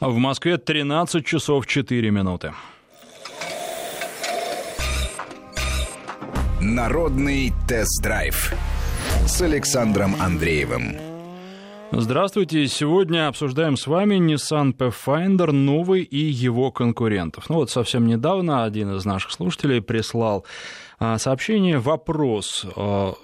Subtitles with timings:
[0.00, 2.52] В Москве 13 часов 4 минуты.
[6.60, 8.54] Народный тест-драйв
[9.26, 10.94] с Александром Андреевым.
[11.90, 12.68] Здравствуйте.
[12.68, 17.48] Сегодня обсуждаем с вами Nissan Pathfinder новый и его конкурентов.
[17.48, 20.44] Ну вот совсем недавно один из наших слушателей прислал
[21.00, 23.14] а, сообщение, вопрос а,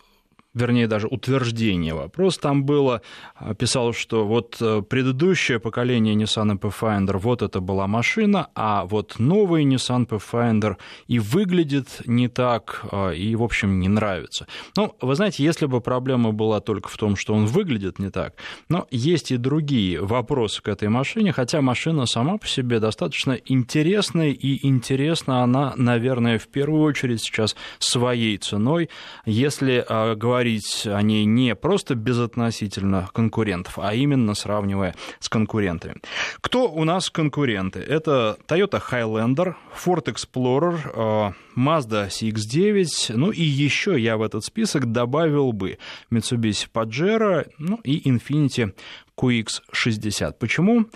[0.55, 3.03] вернее, даже утверждение вопрос там было,
[3.35, 9.19] а, писал, что вот э, предыдущее поколение Nissan Pathfinder, вот это была машина, а вот
[9.19, 10.77] новый Nissan Pathfinder
[11.09, 14.47] и выглядит не так, а, и, в общем, не нравится.
[14.77, 18.35] Ну, вы знаете, если бы проблема была только в том, что он выглядит не так,
[18.69, 24.31] но есть и другие вопросы к этой машине, хотя машина сама по себе достаточно интересная,
[24.31, 28.89] и интересна она, наверное, в первую очередь сейчас своей ценой,
[29.27, 35.97] если а, говорить говорить о ней не просто безотносительно конкурентов, а именно сравнивая с конкурентами.
[36.43, 37.81] Кто у нас конкуренты?
[37.81, 44.93] Это Toyota Highlander, Ford Explorer, э, Mazda CX-9, ну и еще я в этот список
[44.93, 45.79] добавил бы
[46.11, 48.75] Mitsubishi Pajero, ну и Infiniti
[49.17, 50.35] QX60.
[50.39, 50.87] Почему?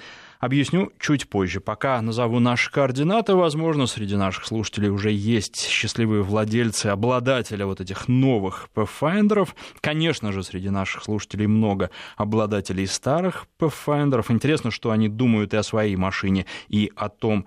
[0.41, 1.61] Объясню чуть позже.
[1.61, 3.35] Пока назову наши координаты.
[3.35, 9.49] Возможно, среди наших слушателей уже есть счастливые владельцы, обладатели вот этих новых Pathfinder.
[9.81, 14.25] Конечно же, среди наших слушателей много обладателей старых Pathfinder.
[14.29, 17.47] Интересно, что они думают и о своей машине, и о том,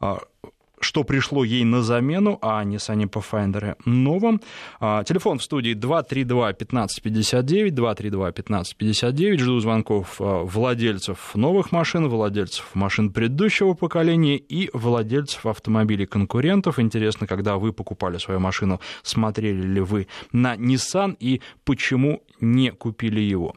[0.00, 0.20] а,
[0.80, 4.40] что пришло ей на замену, а не Nissan Pathfinder новом.
[4.80, 9.38] А, телефон в студии 232-1559, 232-1559.
[9.38, 16.78] Жду звонков а, владельцев новых машин, владельцев машин предыдущего поколения и владельцев автомобилей конкурентов.
[16.78, 23.20] Интересно, когда вы покупали свою машину, смотрели ли вы на Nissan и почему не купили
[23.20, 23.54] его.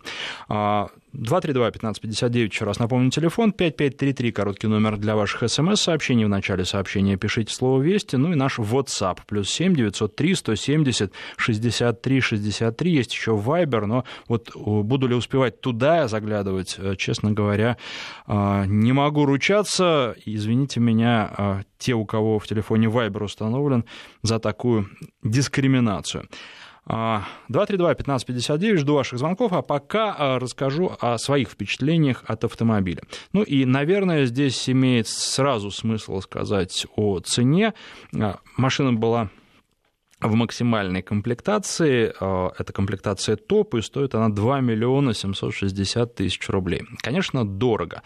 [1.13, 6.25] А, 232-1559, еще раз напомню, телефон 5533, короткий номер для ваших смс-сообщений.
[6.25, 12.21] В начале сообщения пишите слово «Вести», ну и наш WhatsApp, плюс 7 903 170 63
[12.21, 12.91] 63.
[12.91, 17.77] Есть еще Viber, но вот э, буду ли успевать туда заглядывать, э, честно говоря,
[18.27, 20.15] э, не могу ручаться.
[20.25, 23.85] Извините меня, те, у кого в телефоне Viber установлен,
[24.21, 24.89] за такую
[25.23, 26.27] дискриминацию.
[26.87, 33.03] 232-1559, жду ваших звонков, а пока а, расскажу о своих впечатлениях от автомобиля.
[33.31, 37.73] Ну и, наверное, здесь имеет сразу смысл сказать о цене.
[38.19, 39.29] А, машина была
[40.19, 42.13] в максимальной комплектации.
[42.19, 46.81] А, это комплектация топ, и стоит она 2 миллиона 760 тысяч рублей.
[47.01, 48.01] Конечно, дорого.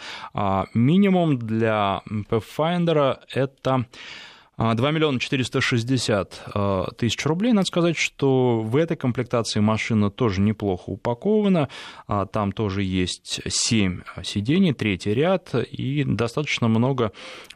[0.74, 3.86] Минимум для Pathfinder это
[4.58, 7.54] 2 а, миллиона 460 а, тысяч рублей.
[7.54, 11.70] Надо сказать, что в этой комплектации машина тоже неплохо упакована.
[12.08, 17.12] А, там тоже есть 7 сидений, третий ряд и достаточно много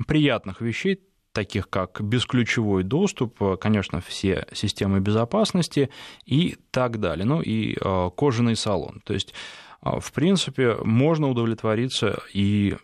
[0.05, 0.99] приятных вещей,
[1.31, 5.89] таких как бесключевой доступ, конечно, все системы безопасности
[6.25, 7.25] и так далее.
[7.25, 7.75] Ну и
[8.15, 9.01] кожаный салон.
[9.05, 9.33] То есть,
[9.81, 12.75] в принципе, можно удовлетвориться и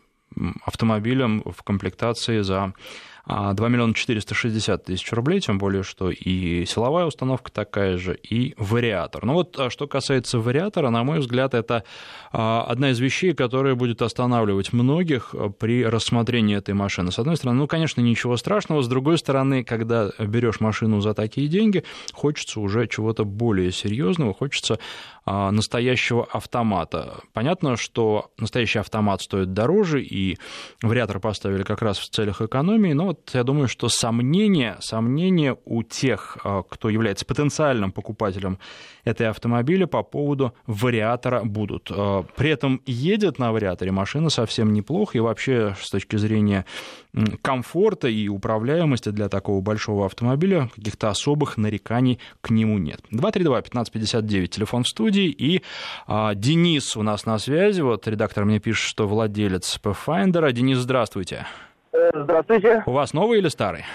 [0.64, 2.74] автомобилем в комплектации за
[3.28, 8.54] 2 а, миллиона 460 тысяч рублей, тем более, что и силовая установка такая же, и
[8.58, 9.26] вариатор.
[9.26, 11.84] Ну вот а, что касается вариатора, на мой взгляд, это
[12.32, 17.12] а, одна из вещей, которая будет останавливать многих при рассмотрении этой машины.
[17.12, 21.50] С одной стороны, ну, конечно, ничего страшного, с другой стороны, когда берешь машину за такие
[21.50, 21.84] деньги,
[22.14, 24.80] хочется уже чего-то более серьезного, хочется
[25.28, 27.22] настоящего автомата.
[27.34, 30.38] Понятно, что настоящий автомат стоит дороже, и
[30.82, 35.84] вариатор поставили как раз в целях экономии, но вот я думаю, что сомнения, сомнения у
[35.84, 38.58] тех, а, кто является потенциальным покупателем
[39.08, 41.90] этой автомобиля по поводу вариатора будут.
[41.90, 46.66] А, при этом едет на вариаторе машина совсем неплохо, и вообще с точки зрения
[47.42, 53.00] комфорта и управляемости для такого большого автомобиля каких-то особых нареканий к нему нет.
[53.12, 55.64] 232-1559, телефон в студии, и
[56.06, 60.52] а, Денис у нас на связи, вот редактор мне пишет, что владелец Pathfinder.
[60.52, 61.46] Денис, здравствуйте.
[61.94, 62.84] Э, здравствуйте.
[62.86, 63.86] У вас новый или старый?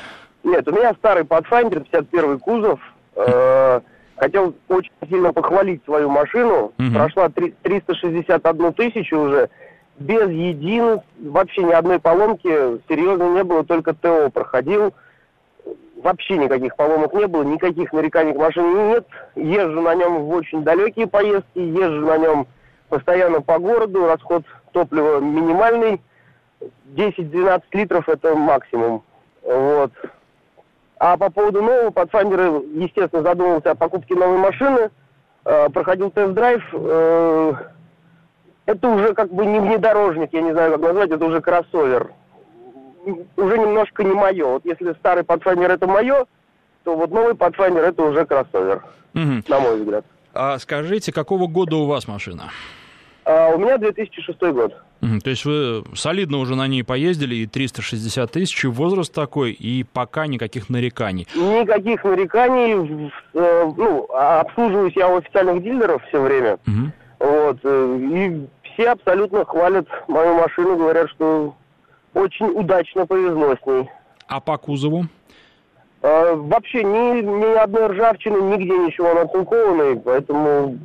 [0.42, 2.80] Нет, у меня старый Pathfinder, 51 кузов.
[3.14, 3.80] Э,
[4.22, 6.72] хотел очень сильно похвалить свою машину.
[6.78, 6.92] Угу.
[6.94, 9.50] Прошла 361 тысячу уже.
[9.98, 12.48] Без единой, вообще ни одной поломки
[12.88, 14.94] серьезно не было, только ТО проходил.
[16.02, 19.06] Вообще никаких поломок не было, никаких нареканий к машине нет.
[19.34, 22.46] Езжу на нем в очень далекие поездки, езжу на нем
[22.88, 26.00] постоянно по городу, расход топлива минимальный.
[26.94, 29.02] 10-12 литров это максимум.
[29.42, 29.92] Вот.
[31.04, 34.88] А по поводу нового, Pathfinder, естественно, задумывался о покупке новой машины,
[35.44, 37.54] э, проходил тест-драйв, э,
[38.66, 42.12] это уже как бы не внедорожник, я не знаю, как назвать, это уже кроссовер.
[43.36, 44.46] Уже немножко не мое.
[44.46, 46.24] Вот если старый Pathfinder это мое,
[46.84, 49.42] то вот новый Pathfinder это уже кроссовер, угу.
[49.48, 50.04] на мой взгляд.
[50.32, 52.52] А скажите, какого года у вас машина?
[53.24, 54.72] А, у меня 2006 год.
[55.02, 60.28] То есть вы солидно уже на ней поездили, и 360 тысяч, возраст такой, и пока
[60.28, 61.26] никаких нареканий?
[61.34, 63.10] Никаких нареканий.
[63.34, 66.58] Э, ну, обслуживаюсь я у официальных дилеров все время.
[66.68, 66.92] Угу.
[67.18, 71.56] Вот, э, и все абсолютно хвалят мою машину, говорят, что
[72.14, 73.90] очень удачно повезло с ней.
[74.28, 75.06] А по кузову?
[76.02, 80.78] А, вообще ни, ни одной ржавчины, нигде ничего натинкованной, поэтому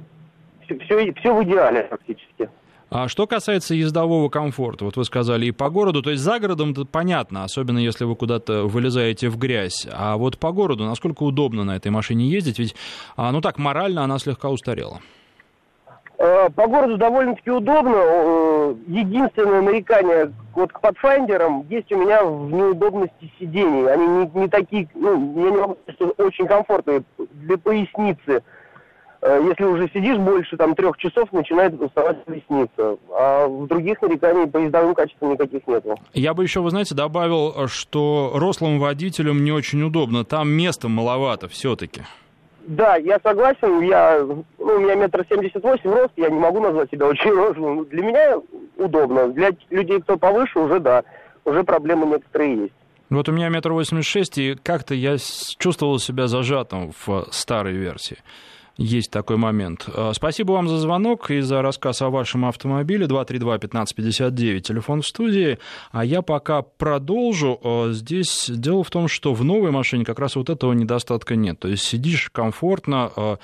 [0.64, 2.50] все, все, все в идеале практически.
[2.90, 6.72] А что касается ездового комфорта, вот вы сказали и по городу, то есть за городом
[6.72, 11.66] это понятно, особенно если вы куда-то вылезаете в грязь, а вот по городу насколько удобно
[11.66, 12.76] на этой машине ездить, ведь,
[13.18, 15.02] а, ну так, морально она слегка устарела.
[16.20, 17.96] Э, по городу довольно-таки удобно.
[17.96, 23.88] Э, единственное нарекание вот к подфайндерам есть у меня в неудобности сидений.
[23.88, 27.04] Они не, не такие, ну, я не могу сказать, что очень комфортные
[27.34, 28.42] для поясницы.
[29.28, 32.98] Э, если уже сидишь больше там трех часов, начинает уставать поясница.
[33.12, 35.84] А в других нареканий по ездовым качествам никаких нет.
[36.14, 40.24] Я бы еще, вы знаете, добавил, что рослым водителям не очень удобно.
[40.24, 42.04] Там места маловато все-таки.
[42.68, 43.82] Да, я согласен.
[43.82, 47.84] Я, ну, у меня метр семьдесят восемь рост, я не могу назвать себя очень рослым.
[47.86, 48.38] Для меня
[48.78, 49.28] удобно.
[49.30, 51.04] Для людей, кто повыше, уже да,
[51.44, 52.74] уже проблемы некоторые есть.
[53.10, 55.18] Вот у меня метр восемьдесят шесть, и как-то я
[55.58, 58.18] чувствовал себя зажатым в старой версии.
[58.78, 59.90] Есть такой момент.
[59.92, 63.08] А, спасибо вам за звонок и за рассказ о вашем автомобиле.
[63.08, 65.58] 232-1559, телефон в студии.
[65.92, 67.60] А я пока продолжу.
[67.64, 71.60] А, здесь дело в том, что в новой машине как раз вот этого недостатка нет.
[71.60, 73.38] То есть сидишь комфортно, а,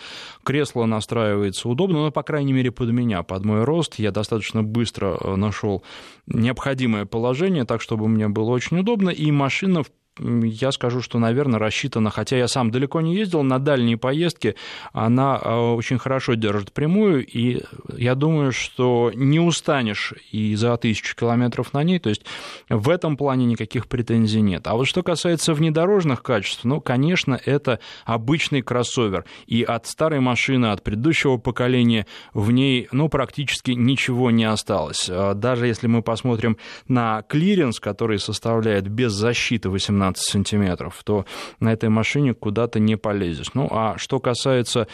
[0.44, 3.96] кресло настраивается удобно, но, по крайней мере, под меня, под мой рост.
[3.98, 5.84] Я достаточно быстро нашел
[6.28, 9.10] необходимое положение, так, чтобы мне было очень удобно.
[9.10, 9.90] И машина, в
[10.20, 14.56] я скажу, что, наверное, рассчитана, хотя я сам далеко не ездил, на дальние поездки
[14.92, 17.64] она э, очень хорошо держит прямую, и
[17.98, 22.26] я думаю, что не устанешь и за тысячу километров на ней, то есть
[22.70, 24.68] в этом плане никаких претензий нет.
[24.68, 30.68] А вот что касается внедорожных качеств, ну, конечно, это обычный кроссовер, и от старой машины,
[30.68, 35.10] от предыдущего поколения в ней, ну, практически ничего не осталось.
[35.10, 36.58] А даже если мы посмотрим
[36.88, 41.26] на клиренс, который составляет без защиты 18 15 сантиметров, то
[41.60, 43.54] на этой машине куда-то не полезешь.
[43.54, 44.88] Ну, а что касается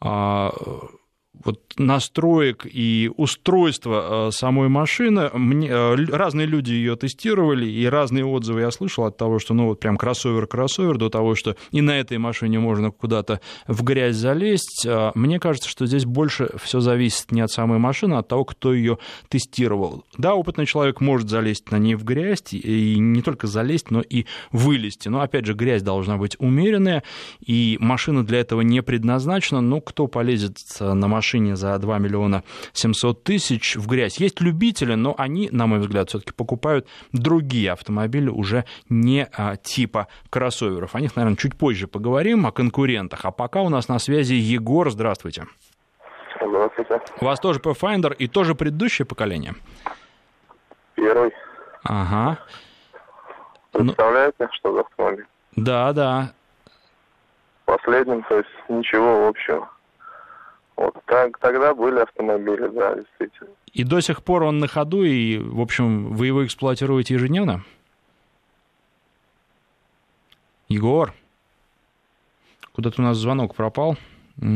[0.00, 0.52] а,
[1.44, 5.30] вот настроек и устройства э, самой машины.
[5.32, 9.66] Мне, э, разные люди ее тестировали, и разные отзывы я слышал от того, что ну
[9.66, 14.84] вот прям кроссовер-кроссовер, до того, что и на этой машине можно куда-то в грязь залезть.
[14.86, 18.44] А мне кажется, что здесь больше все зависит не от самой машины, а от того,
[18.44, 18.98] кто ее
[19.28, 20.04] тестировал.
[20.18, 24.26] Да, опытный человек может залезть на ней в грязь, и не только залезть, но и
[24.52, 25.08] вылезти.
[25.08, 27.02] Но, опять же, грязь должна быть умеренная,
[27.44, 29.60] и машина для этого не предназначена.
[29.60, 32.42] Но кто полезет на машину машине за 2 миллиона
[32.72, 34.18] 700 тысяч в грязь.
[34.18, 40.08] Есть любители, но они, на мой взгляд, все-таки покупают другие автомобили уже не а, типа
[40.28, 40.94] кроссоверов.
[40.94, 43.24] О них, наверное, чуть позже поговорим, о конкурентах.
[43.24, 44.90] А пока у нас на связи Егор.
[44.90, 45.46] Здравствуйте.
[46.40, 47.00] Здравствуйте.
[47.20, 49.54] У вас тоже Pathfinder и тоже предыдущее поколение?
[50.96, 51.30] Первый.
[51.84, 52.38] Ага.
[53.72, 54.48] Представляете, ну...
[54.52, 55.26] что за автомобиль?
[55.56, 56.32] Да, да.
[57.66, 59.68] Последним, то есть ничего общего.
[60.80, 63.50] Вот так, тогда были автомобили, да, действительно.
[63.74, 67.64] И до сих пор он на ходу, и, в общем, вы его эксплуатируете ежедневно?
[70.68, 71.12] Егор,
[72.72, 73.98] куда-то у нас звонок пропал.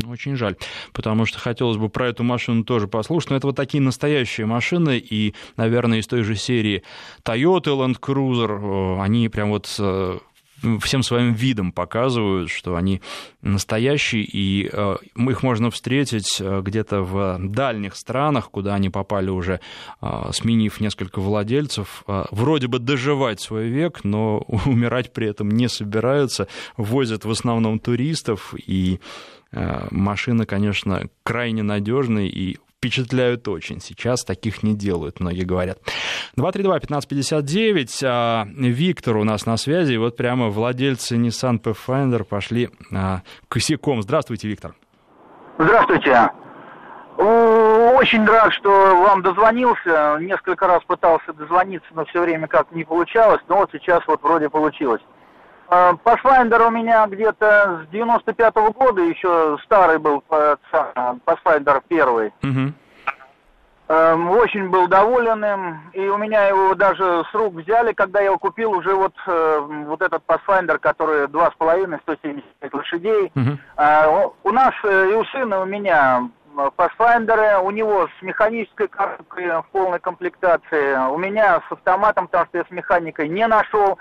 [0.07, 0.55] Очень жаль,
[0.93, 3.29] потому что хотелось бы про эту машину тоже послушать.
[3.29, 6.81] Но это вот такие настоящие машины, и, наверное, из той же серии
[7.23, 10.17] Toyota Land Cruiser, они прям вот э,
[10.81, 13.01] всем своим видом показывают, что они
[13.41, 19.59] настоящие, и э, их можно встретить э, где-то в дальних странах, куда они попали уже,
[20.01, 26.47] э, сменив несколько владельцев, вроде бы доживать свой век, но умирать при этом не собираются,
[26.77, 28.99] возят в основном туристов, и
[29.91, 33.81] машина, конечно, крайне надежная и впечатляют очень.
[33.81, 35.79] Сейчас таких не делают, многие говорят.
[36.37, 38.03] 232-1559.
[38.05, 39.93] А, Виктор у нас на связи.
[39.93, 44.01] И вот прямо владельцы Nissan Pathfinder пошли а, косяком.
[44.01, 44.75] Здравствуйте, Виктор.
[45.57, 46.29] Здравствуйте.
[47.17, 50.17] Очень рад, что вам дозвонился.
[50.19, 53.41] Несколько раз пытался дозвониться, но все время как не получалось.
[53.47, 55.01] Но вот сейчас вот вроде получилось.
[55.67, 62.33] А, Pathfinder у меня где-то с 95-го года, еще старый был Pathfinder первый.
[62.43, 62.73] Угу.
[63.87, 68.39] Очень был доволен им, и у меня его даже с рук взяли, когда я его
[68.39, 73.31] купил, уже вот, э, вот этот Pathfinder, который 2,5, 175 лошадей.
[73.35, 73.57] Uh-huh.
[73.77, 79.49] Э, у нас э, и у сына, у меня Pathfinder, у него с механической коробкой
[79.49, 83.99] в полной комплектации, у меня с автоматом, потому что я с механикой не нашел,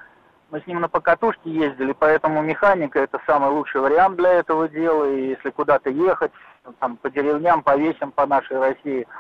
[0.55, 5.05] мы с ним на покатушке ездили, поэтому механика это самый лучший вариант для этого дела,
[5.11, 6.31] и если куда-то ехать,
[6.79, 9.07] там, по деревням, по весям по нашей России–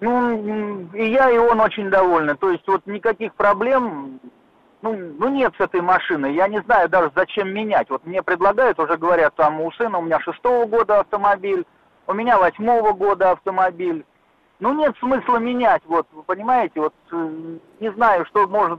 [0.00, 2.34] ну, и я, и он очень довольны.
[2.34, 4.18] То есть вот никаких проблем,
[4.82, 6.34] ну, ну нет с этой машиной.
[6.34, 7.90] Я не знаю даже, зачем менять.
[7.90, 11.66] Вот мне предлагают, уже говорят, там у сына у меня шестого года автомобиль,
[12.06, 14.04] у меня восьмого года автомобиль.
[14.58, 18.78] Ну нет смысла менять, вот, вы понимаете, вот э, не знаю, что может,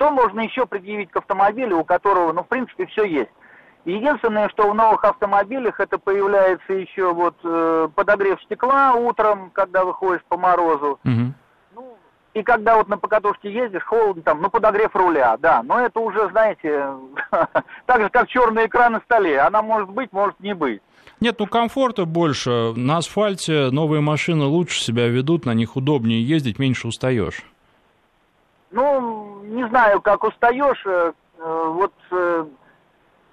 [0.00, 3.30] что можно еще предъявить к автомобилю, у которого, ну, в принципе, все есть.
[3.84, 10.24] Единственное, что в новых автомобилях это появляется еще вот э, подогрев стекла утром, когда выходишь
[10.26, 10.98] по морозу.
[11.04, 11.34] Угу.
[11.74, 11.98] Ну,
[12.32, 15.62] и когда вот на покатушке ездишь, холодно там, ну подогрев руля, да.
[15.62, 16.94] Но это уже, знаете,
[17.86, 19.38] так же, как черный экран на столе.
[19.40, 20.80] Она может быть, может не быть.
[21.20, 22.72] Нет, ну комфорта больше.
[22.74, 27.42] На асфальте новые машины лучше себя ведут, на них удобнее ездить, меньше устаешь.
[28.70, 30.82] Ну, не знаю, как устаешь.
[30.86, 31.92] Э, э, вот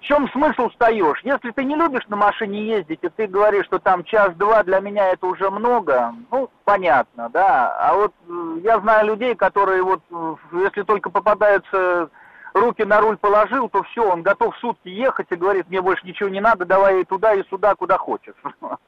[0.00, 1.20] чем смысл встаешь?
[1.24, 5.08] Если ты не любишь на машине ездить, и ты говоришь, что там час-два для меня
[5.08, 7.76] это уже много, ну, понятно, да.
[7.80, 12.10] А вот э, я знаю людей, которые вот, э, если только попадаются
[12.54, 16.28] руки на руль положил, то все, он готов сутки ехать и говорит, мне больше ничего
[16.28, 18.34] не надо, давай и туда, и сюда, куда хочешь.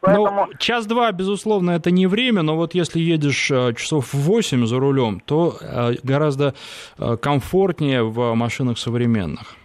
[0.00, 0.46] Поэтому...
[0.46, 4.78] Ну, час-два, безусловно, это не время, но вот если едешь э, часов в 8 за
[4.78, 5.54] рулем, то
[6.02, 6.54] гораздо
[7.20, 9.56] комфортнее в машинах современных.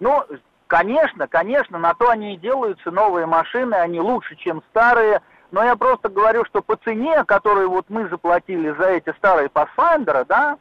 [0.00, 0.24] Ну,
[0.66, 5.20] конечно, конечно, на то они и делаются, новые машины, они лучше, чем старые,
[5.50, 10.24] но я просто говорю, что по цене, которую вот мы заплатили за эти старые Pathfinder,
[10.28, 10.58] да,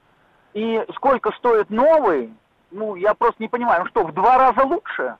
[0.53, 2.33] и сколько стоит новый,
[2.71, 5.17] ну, я просто не понимаю, ну что, в два раза лучше?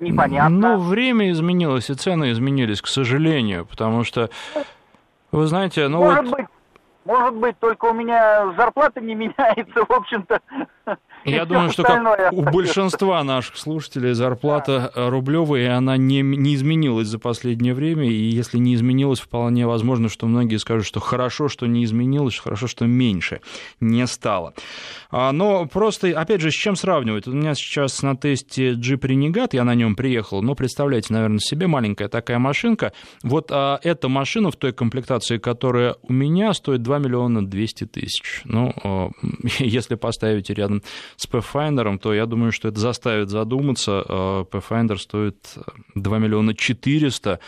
[0.00, 0.76] Непонятно.
[0.76, 4.30] Ну, время изменилось, и цены изменились, к сожалению, потому что,
[5.30, 6.36] вы знаете, ну Может вот...
[6.36, 6.46] быть,
[7.04, 10.40] может быть, только у меня зарплата не меняется, в общем-то.
[11.24, 15.10] Я думаю, что как у большинства наших слушателей зарплата да.
[15.10, 20.08] рублевая, и она не, не изменилась за последнее время, и если не изменилась, вполне возможно,
[20.08, 23.40] что многие скажут, что хорошо, что не изменилось, хорошо, что меньше
[23.80, 24.54] не стало.
[25.10, 27.26] А, но просто, опять же, с чем сравнивать?
[27.26, 31.66] У меня сейчас на тесте Jeep Renegade, я на нем приехал, но представляете, наверное, себе
[31.66, 32.92] маленькая такая машинка.
[33.22, 38.42] Вот а, эта машина в той комплектации, которая у меня, стоит 2 миллиона 200 тысяч.
[38.44, 39.10] Ну, а,
[39.58, 40.82] если поставить рядом
[41.16, 44.04] с Pathfinder, то я думаю, что это заставит задуматься.
[44.08, 45.54] А, Pathfinder стоит
[45.94, 47.38] 2 миллиона 400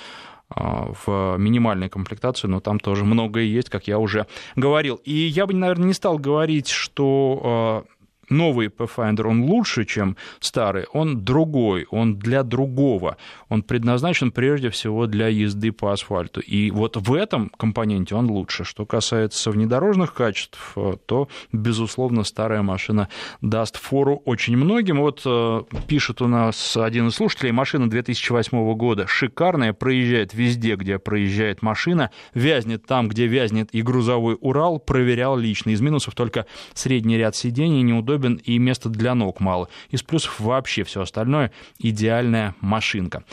[0.50, 4.96] а, в минимальной комплектации, но там тоже многое есть, как я уже говорил.
[5.04, 7.86] И я бы, наверное, не стал говорить, что
[8.30, 13.16] новый Pathfinder, он лучше, чем старый, он другой, он для другого.
[13.48, 16.40] Он предназначен прежде всего для езды по асфальту.
[16.40, 18.64] И вот в этом компоненте он лучше.
[18.64, 23.08] Что касается внедорожных качеств, э, то, безусловно, старая машина
[23.40, 25.00] даст фору очень многим.
[25.00, 30.98] Вот э, пишет у нас один из слушателей, машина 2008 года шикарная, проезжает везде, где
[30.98, 35.70] проезжает машина, вязнет там, где вязнет и грузовой Урал, проверял лично.
[35.70, 39.68] Из минусов только средний ряд сидений неудобно удобен и места для ног мало.
[39.90, 43.24] Из плюсов вообще все остальное идеальная машинка.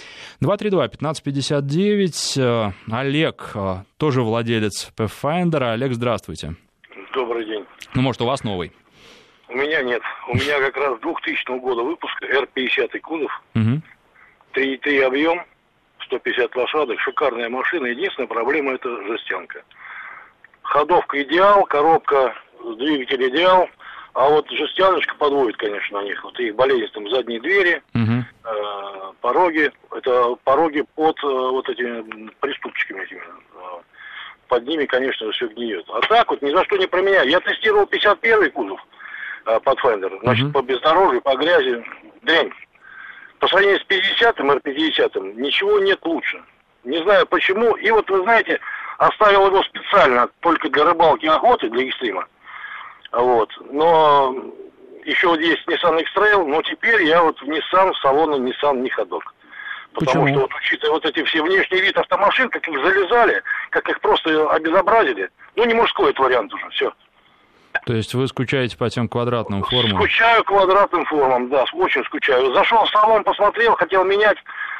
[0.41, 2.38] 232-1559.
[2.38, 5.73] Э, Олег, э, тоже владелец Pathfinder.
[5.73, 6.55] Олег, здравствуйте.
[7.13, 7.65] Добрый день.
[7.93, 8.71] Ну, может, у вас новый?
[9.50, 10.01] У меня нет.
[10.29, 13.31] У меня как раз 2000 года выпуска R50 кузов.
[13.55, 13.81] Угу.
[14.53, 15.41] 3,3 объем,
[16.05, 17.88] 150 лошадок, шикарная машина.
[17.88, 19.63] Единственная проблема это жестянка.
[20.63, 22.33] Ходовка идеал, коробка,
[22.77, 23.67] двигатель идеал,
[24.13, 26.24] а вот жестяночка подводит, конечно, на них.
[26.24, 28.25] Вот их болезнь там задние двери, угу.
[28.44, 29.72] э, пороги.
[29.91, 33.22] Это пороги под э, вот этими приступчиками этими.
[33.22, 33.82] Э,
[34.48, 35.86] под ними, конечно, все гниет.
[35.89, 37.30] А так вот ни за что не променяю.
[37.30, 38.86] Я тестировал 51-й кузов
[39.46, 40.20] э, Pathfinder.
[40.24, 40.53] Значит, угу.
[40.53, 41.84] по бездорожью, по грязи,
[42.24, 42.51] дрянь.
[43.39, 46.44] По сравнению с 50-м, R50-м, ничего нет лучше.
[46.84, 47.75] Не знаю почему.
[47.77, 48.60] И вот, вы знаете,
[48.98, 52.27] оставил его специально только для рыбалки и охоты, для экстрима.
[53.12, 53.50] Вот.
[53.72, 54.36] Но
[55.06, 59.34] еще вот есть Nissan X-Trail, но теперь я вот в Nissan, салона Nissan не ходок.
[59.94, 60.27] Потому Почему?
[60.27, 64.50] что вот учитывая вот эти все внешний вид автомашин, как их залезали, как их просто
[64.50, 66.94] обезобразили, ну не мужской это вариант уже, все.
[67.86, 69.98] То есть вы скучаете по тем квадратным формам?
[69.98, 72.53] Скучаю квадратным формам, да, очень скучаю.
[72.53, 74.38] Зашел в салон, посмотрел, хотел менять,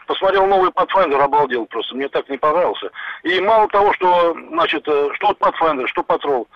[0.08, 2.90] посмотрел новый Pathfinder, обалдел просто, мне так не понравился.
[3.24, 6.48] И мало того, что, значит, э, что Pathfinder, что Patrol,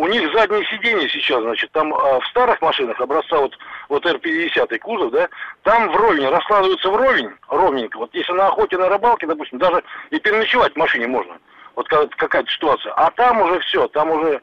[0.00, 3.52] у них задние сиденья сейчас, значит, там а, в старых машинах образца вот,
[3.90, 5.28] вот R50 кузов, да,
[5.62, 7.98] там вровень, раскладываются вровень, ровненько.
[7.98, 11.36] Вот если на охоте, на рыбалке, допустим, даже и переночевать в машине можно.
[11.76, 12.94] Вот какая-то ситуация.
[12.94, 14.40] А там уже все, там уже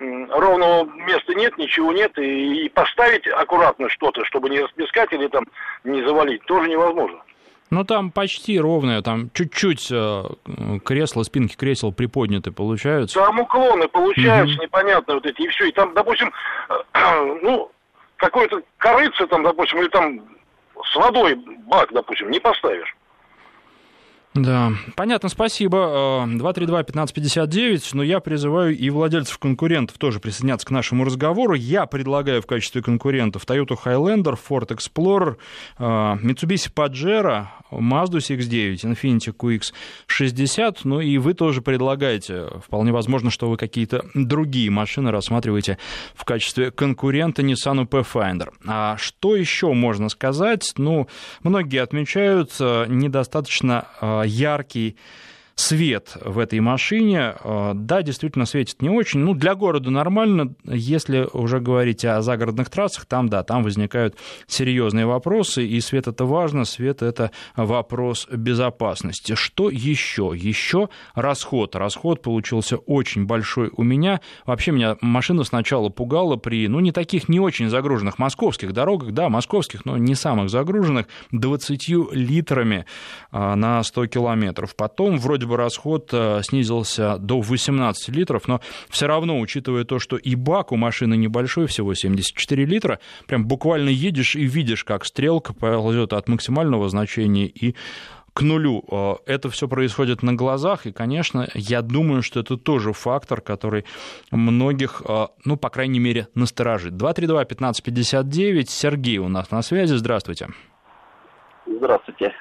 [0.00, 5.44] ровного места нет, ничего нет, и, и поставить аккуратно что-то, чтобы не расплескать или там
[5.84, 7.20] не завалить, тоже невозможно.
[7.70, 10.24] Ну, там почти ровное, там чуть-чуть э,
[10.84, 13.18] кресла, спинки кресел приподняты получаются.
[13.18, 14.62] Там уклоны получаются угу.
[14.64, 15.66] непонятно вот эти, и все.
[15.66, 16.32] И там, допустим,
[17.42, 17.70] ну,
[18.16, 20.20] какой-то корыце там, допустим, или там
[20.84, 21.34] с водой
[21.66, 22.95] бак, допустим, не поставишь.
[24.36, 26.26] Да, понятно, спасибо.
[26.28, 31.54] 232-1559, но я призываю и владельцев конкурентов тоже присоединяться к нашему разговору.
[31.54, 35.36] Я предлагаю в качестве конкурентов Toyota Highlander, Ford Explorer,
[35.78, 42.46] Mitsubishi Pajero, Mazda CX-9, Infiniti QX60, ну и вы тоже предлагаете.
[42.64, 45.78] Вполне возможно, что вы какие-то другие машины рассматриваете
[46.14, 48.50] в качестве конкурента Nissan Pathfinder.
[48.66, 50.74] А что еще можно сказать?
[50.76, 51.08] Ну,
[51.42, 53.86] многие отмечают недостаточно
[54.26, 54.96] яркий
[55.56, 57.34] свет в этой машине.
[57.42, 59.20] Э, да, действительно, светит не очень.
[59.20, 60.54] Ну, для города нормально.
[60.64, 66.26] Если уже говорить о загородных трассах, там, да, там возникают серьезные вопросы, и свет это
[66.26, 69.34] важно, свет это вопрос безопасности.
[69.34, 70.32] Что еще?
[70.34, 71.74] Еще расход.
[71.74, 74.20] Расход получился очень большой у меня.
[74.44, 79.30] Вообще меня машина сначала пугала при, ну, не таких не очень загруженных московских дорогах, да,
[79.30, 82.84] московских, но не самых загруженных, 20 литрами
[83.32, 84.76] э, на 100 километров.
[84.76, 90.34] Потом вроде расход э, снизился до 18 литров, но все равно, учитывая то, что и
[90.34, 96.12] бак у машины небольшой, всего 74 литра, прям буквально едешь и видишь, как стрелка ползет
[96.12, 97.76] от максимального значения и
[98.36, 98.84] к нулю.
[98.90, 103.86] Э, это все происходит на глазах, и, конечно, я думаю, что это тоже фактор, который
[104.30, 106.92] многих, э, ну, по крайней мере, насторожит.
[106.94, 110.48] 232-1559, Сергей у нас на связи, здравствуйте.
[111.66, 112.34] Здравствуйте.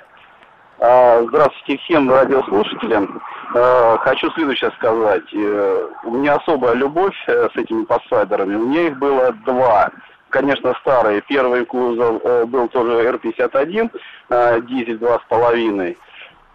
[0.80, 3.22] А, здравствуйте всем радиослушателям.
[3.54, 5.24] А, хочу следующее сказать.
[5.34, 8.56] Э, у меня особая любовь э, с этими пассайдерами.
[8.56, 9.90] У меня их было два.
[10.30, 11.22] Конечно, старые.
[11.22, 13.90] Первый кузов э, был тоже R51,
[14.68, 15.98] дизель 2,5.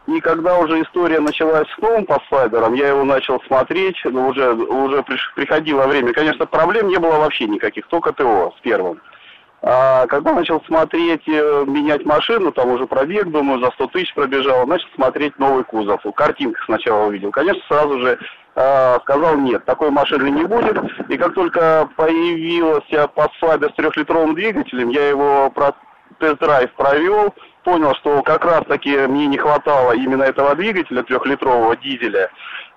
[0.09, 5.03] И когда уже история началась с новым пассайдером, я его начал смотреть, но уже, уже
[5.35, 6.13] приходило время.
[6.13, 9.01] Конечно, проблем не было вообще никаких, только ТО с первым.
[9.63, 14.67] А когда начал смотреть, э, менять машину, там уже пробег, думаю, за 100 тысяч пробежал,
[14.67, 16.01] начал смотреть новый кузов.
[16.15, 17.31] Картинка сначала увидел.
[17.31, 18.19] Конечно, сразу же
[18.55, 20.79] э, сказал нет, такой машины не будет.
[21.11, 25.75] И как только появился Pathfinder с трехлитровым двигателем, я его про
[26.19, 32.31] тест-драйв провел, понял, что как раз-таки мне не хватало именно этого двигателя трехлитрового дизеля.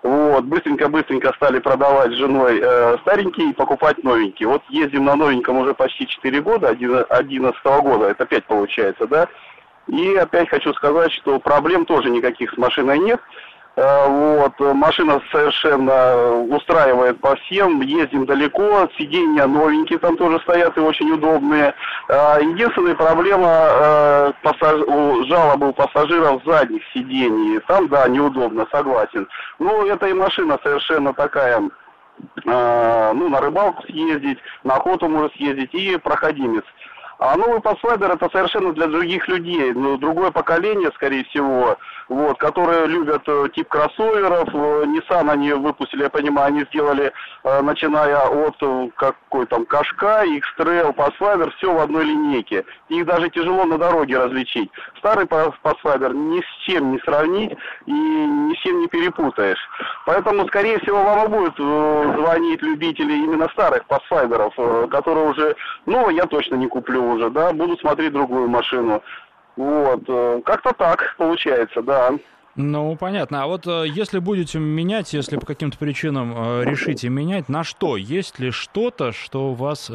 [0.03, 4.49] Вот, быстренько-быстренько стали продавать с женой э, старенькие и покупать новенькие.
[4.49, 6.75] Вот ездим на новеньком уже почти 4 года,
[7.09, 9.29] 11 года, это 5 получается, да.
[9.87, 13.21] И опять хочу сказать, что проблем тоже никаких с машиной нет.
[13.75, 20.81] Э, вот, машина совершенно устраивает по всем, ездим далеко, сиденья новенькие там тоже стоят и
[20.81, 21.73] очень удобные.
[22.07, 24.79] Э, единственная проблема э, пассаж...
[25.27, 27.59] жалобы у пассажиров задних сидений.
[27.67, 29.27] Там, да, неудобно, согласен.
[29.57, 31.61] Но это и машина совершенно такая
[32.45, 36.63] ну, на рыбалку съездить, на охоту может съездить и проходимец.
[37.19, 41.77] А новый Pathfinder это совершенно для других людей, ну, другое поколение, скорее всего,
[42.09, 44.49] вот, которые любят э, тип кроссоверов.
[44.53, 47.11] Э, Nissan они выпустили, я понимаю, они сделали,
[47.43, 48.57] э, начиная от
[48.95, 52.65] какой там Кашка, X-Trail, Pathfinder, все в одной линейке.
[52.89, 54.69] Их даже тяжело на дороге различить.
[54.97, 59.59] Старый Pathfinder ни с чем не сравнить и ни с чем не перепутаешь.
[60.05, 66.09] Поэтому, скорее всего, вам и будут звонить любители именно старых Pathfinder, э, которые уже, ну,
[66.09, 69.01] я точно не куплю уже, да, буду смотреть другую машину.
[69.55, 72.11] Вот, э, как-то так получается, да.
[72.55, 73.43] Ну, понятно.
[73.43, 77.97] А вот э, если будете менять, если по каким-то причинам э, решите менять, на что?
[77.97, 79.91] Есть ли что-то, что вас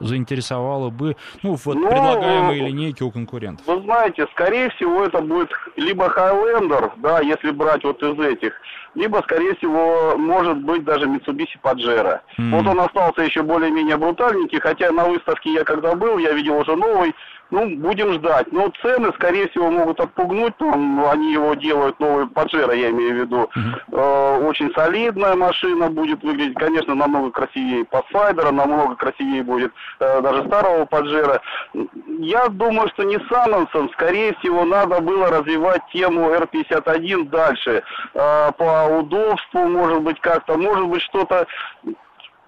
[0.00, 3.66] заинтересовало бы, ну, вот ну, предлагаемые линейки у конкурентов?
[3.66, 8.52] Вы знаете, скорее всего, это будет либо Highlander, да, если брать вот из этих,
[8.94, 12.20] либо, скорее всего, может быть даже Mitsubishi Pajero.
[12.38, 12.50] Mm.
[12.50, 16.76] Вот он остался еще более-менее брутальненький, хотя на выставке я когда был, я видел уже
[16.76, 17.14] новый
[17.50, 18.50] Ну, будем ждать.
[18.52, 20.56] Но цены, скорее всего, могут отпугнуть.
[20.56, 23.50] Там они его делают, новый Паджеро, я имею в виду.
[23.54, 24.48] Uh-huh.
[24.48, 30.84] очень солидная машина будет выглядеть, конечно, намного красивее Pathfinder, намного красивее будет э, даже старого
[30.86, 31.40] Паджеро.
[32.18, 37.82] Я думаю, что Nissan, скорее всего, надо было развивать тему R51 дальше.
[38.14, 41.46] Э, по удобству, может быть, как-то, может быть, что-то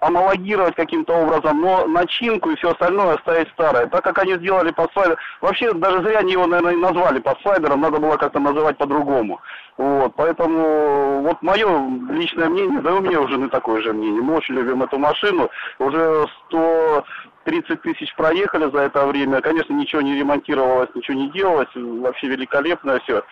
[0.01, 3.87] амалогировать каким-то образом, но начинку и все остальное оставить старое.
[3.87, 8.17] Так как они сделали Pathfinder, вообще даже зря они его, наверное, назвали Pathfinder, надо было
[8.17, 9.41] как-то называть по-другому.
[9.77, 11.69] Вот, поэтому вот мое
[12.11, 15.51] личное мнение, да у меня уже не такое же мнение, мы очень любим эту машину,
[15.79, 22.29] уже 130 тысяч проехали за это время, конечно, ничего не ремонтировалось, ничего не делалось, вообще
[22.29, 23.23] великолепно все.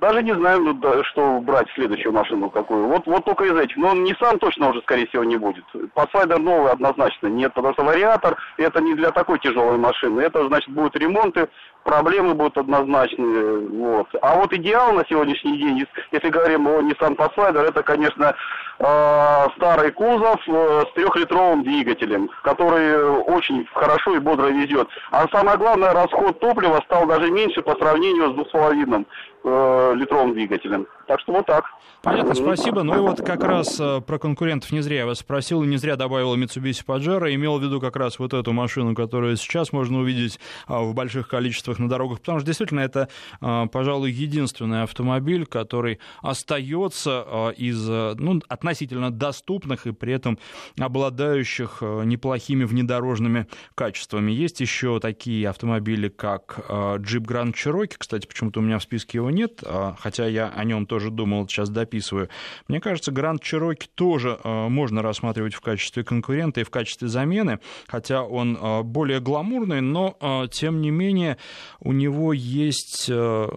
[0.00, 2.86] Даже не знаю, ну, да, что брать следующую машину какую.
[2.86, 3.76] Вот, вот только из этих.
[3.76, 5.64] Но Nissan точно уже, скорее всего, не будет.
[5.94, 10.20] Pathfinder новый однозначно нет, потому что вариатор это не для такой тяжелой машины.
[10.20, 11.48] Это, значит, будут ремонты,
[11.82, 13.58] проблемы будут однозначные.
[13.68, 14.08] Вот.
[14.22, 18.36] А вот идеал на сегодняшний день, если говорим о Nissan Pathfinder, это, конечно,
[18.78, 24.88] э, старый кузов э, с трехлитровым двигателем, который очень хорошо и бодро везет.
[25.10, 29.06] А самое главное, расход топлива стал даже меньше по сравнению с двухполовинным
[29.48, 30.86] э, литровым двигателем.
[31.08, 31.64] Так что вот так.
[32.02, 32.82] Понятно, спасибо.
[32.82, 35.96] Ну и вот как раз э, про конкурентов не зря я вас спросил, не зря
[35.96, 40.38] добавил Mitsubishi Pajero, имел в виду как раз вот эту машину, которую сейчас можно увидеть
[40.66, 43.08] а, в больших количествах на дорогах, потому что действительно это,
[43.40, 50.38] а, пожалуй, единственный автомобиль, который остается а, из ну, относительно доступных и при этом
[50.78, 54.30] обладающих неплохими внедорожными качествами.
[54.30, 59.30] Есть еще такие автомобили, как Jeep Grand Cherokee, кстати, почему-то у меня в списке его
[59.30, 59.62] нет,
[59.98, 62.28] хотя я о нем тоже думал, сейчас дописываю.
[62.68, 68.22] Мне кажется, Grand Cherokee тоже можно рассматривать в качестве конкурента и в качестве замены, хотя
[68.22, 70.16] он более гламурный, но
[70.50, 71.38] тем не менее
[71.80, 73.48] у него есть э,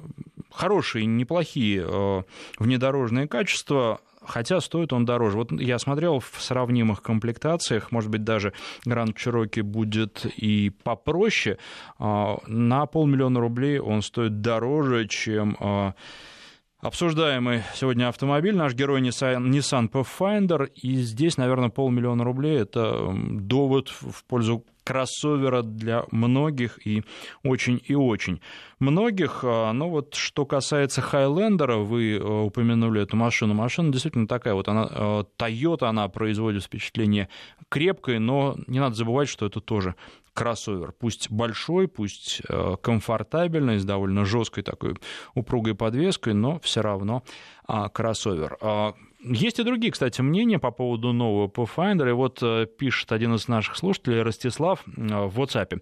[0.52, 2.24] хорошие, неплохие э,
[2.60, 5.38] внедорожные качества, хотя стоит он дороже.
[5.38, 8.54] Вот я смотрел в сравнимых комплектациях, может быть, даже
[8.86, 11.58] Grand Cherokee будет и попроще.
[12.00, 15.58] Э, на полмиллиона рублей он стоит дороже, чем
[16.82, 24.26] Обсуждаемый сегодня автомобиль, наш герой Nissan Pathfinder, и здесь, наверное, полмиллиона рублей– это довод в
[24.26, 27.04] пользу кроссовера для многих и
[27.44, 28.42] очень и очень
[28.80, 29.42] многих.
[29.44, 33.54] А, но вот что касается Хайлендера, вы э, упомянули эту машину.
[33.54, 37.30] Машина действительно такая вот, она, э, Toyota, она производит впечатление
[37.70, 39.94] крепкой, но не надо забывать, что это тоже
[40.34, 40.94] кроссовер.
[40.94, 44.96] Пусть большой, пусть э, комфортабельный, с довольно жесткой такой
[45.34, 47.24] упругой подвеской, но все равно
[47.66, 48.58] а, кроссовер.
[49.24, 52.10] А, есть и другие, кстати, мнения по поводу нового Pathfinder.
[52.10, 54.92] И вот э, пишет один из наших слушателей, Ростислав, э,
[55.26, 55.82] в WhatsApp.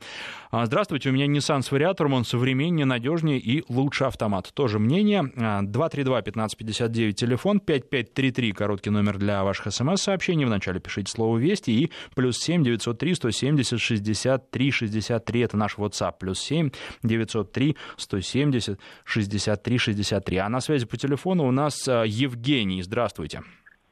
[0.52, 4.52] «А, здравствуйте, у меня Nissan с вариатором, он современнее, надежнее и лучше автомат.
[4.54, 5.32] Тоже мнение.
[5.36, 10.45] 232-1559, телефон, 5533, короткий номер для ваших смс-сообщений.
[10.45, 15.39] Вначале пишите слово «Вести» и плюс 7 903 170 63 63.
[15.41, 16.13] Это наш WhatsApp.
[16.19, 16.71] Плюс 7
[17.04, 20.38] 903 170 63 63.
[20.38, 22.82] А на связи по телефону у нас э, Евгений.
[22.82, 23.29] Здравствуйте.
[23.30, 23.44] Здравствуйте.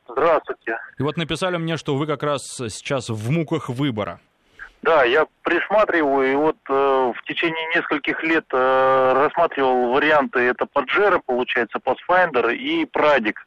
[0.09, 0.77] Здравствуйте.
[0.97, 4.19] И вот написали мне, что вы как раз сейчас в муках выбора.
[4.83, 11.19] Да, я присматриваю, и вот э, в течение нескольких лет э, рассматривал варианты, это Паджеро,
[11.25, 13.45] получается, Pathfinder и Прадик.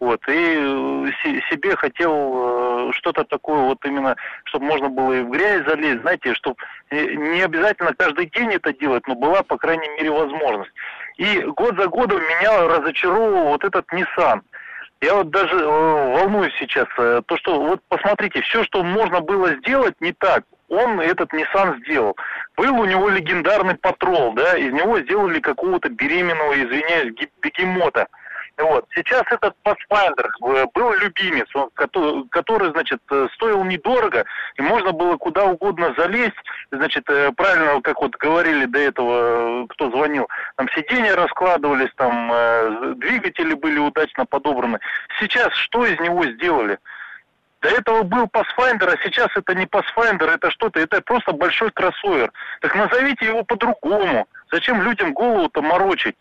[0.00, 1.10] Вот, и э,
[1.48, 6.34] себе хотел э, что-то такое вот именно, чтобы можно было и в грязь залезть, знаете,
[6.34, 6.56] чтобы
[6.90, 10.72] э, не обязательно каждый день это делать, но была, по крайней мере, возможность.
[11.18, 14.40] И год за годом меня разочаровывал вот этот Nissan.
[15.02, 19.52] Я вот даже э, волнуюсь сейчас, э, то что, вот посмотрите, все, что можно было
[19.56, 20.44] сделать, не так.
[20.68, 22.16] Он этот Nissan сделал.
[22.56, 28.06] Был у него легендарный патрол, да, из него сделали какого-то беременного, извиняюсь, бегемота.
[28.58, 28.86] Вот.
[28.94, 34.24] Сейчас этот Pathfinder э, был любимец, он, который, значит, э, стоил недорого,
[34.56, 36.36] и можно было куда угодно залезть,
[36.70, 43.54] значит, э, правильно, как вот говорили до этого, кто звонил, там сиденья раскладывались, там двигатели
[43.54, 44.78] были удачно подобраны.
[45.18, 46.78] Сейчас что из него сделали?
[47.62, 52.32] До этого был Pathfinder, а сейчас это не Pathfinder, это что-то, это просто большой кроссовер.
[52.60, 54.26] Так назовите его по-другому.
[54.50, 56.16] Зачем людям голову-то морочить?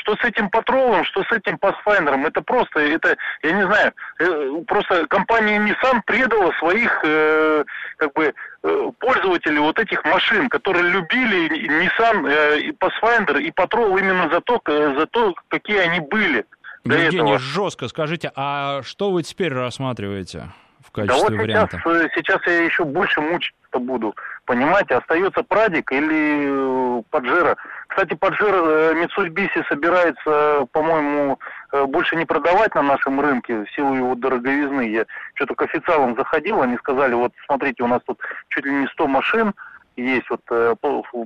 [0.00, 4.62] Что с этим патролом, что с этим пасфайнером, это просто, это, я не знаю, э,
[4.66, 7.64] просто компания Nissan предала своих, э,
[7.96, 8.32] как бы,
[8.62, 14.60] э, пользователей вот этих машин, которые любили Nissan, и Pathfinder, и Patrol именно за то,
[14.66, 16.44] за то, какие они были.
[16.84, 20.50] Евгений, жестко скажите, а что вы теперь рассматриваете?
[20.90, 21.76] В качестве да вот варианта?
[21.78, 24.14] Сейчас, э, сейчас я еще больше мучиться буду.
[24.44, 27.56] Понимаете, остается Прадик или э, Паджеро.
[27.88, 31.38] Кстати, Паджеро Mitsubishi собирается, по-моему,
[31.86, 34.90] больше не продавать на нашем рынке в силу его дороговизны.
[34.90, 38.86] Я что-то к официалам заходил, они сказали, вот смотрите, у нас тут чуть ли не
[38.88, 39.54] 100 машин,
[39.96, 40.74] есть вот э,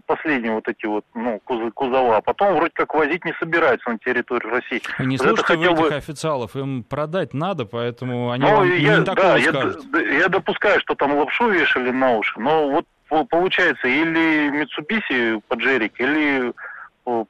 [0.06, 4.50] последние вот эти вот ну, кузова, а потом вроде как возить не собираются на территорию
[4.50, 4.82] России.
[4.98, 5.94] Вы не слушайте вы этих бы...
[5.94, 9.84] официалов, им продать надо, поэтому они ну, вам я, не да, скажут.
[9.92, 12.86] Я, я допускаю, что там лапшу вешали на уши, но вот
[13.28, 16.52] получается или Mitsubishi Паджерик, или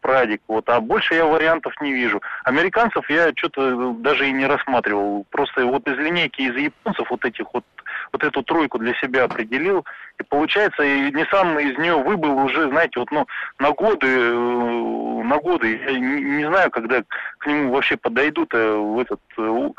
[0.01, 2.23] Прадик, вот, а больше я вариантов не вижу.
[2.45, 5.27] Американцев я что-то даже и не рассматривал.
[5.31, 7.65] Просто вот из линейки из японцев вот этих вот
[8.13, 9.85] вот эту тройку для себя определил.
[10.19, 13.27] И получается, и Nissan из нее выбыл уже, знаете, вот ну,
[13.59, 15.81] на годы, э, на годы.
[15.85, 17.03] Я не, не знаю, когда
[17.39, 19.71] к нему вообще подойдут э, в этот э,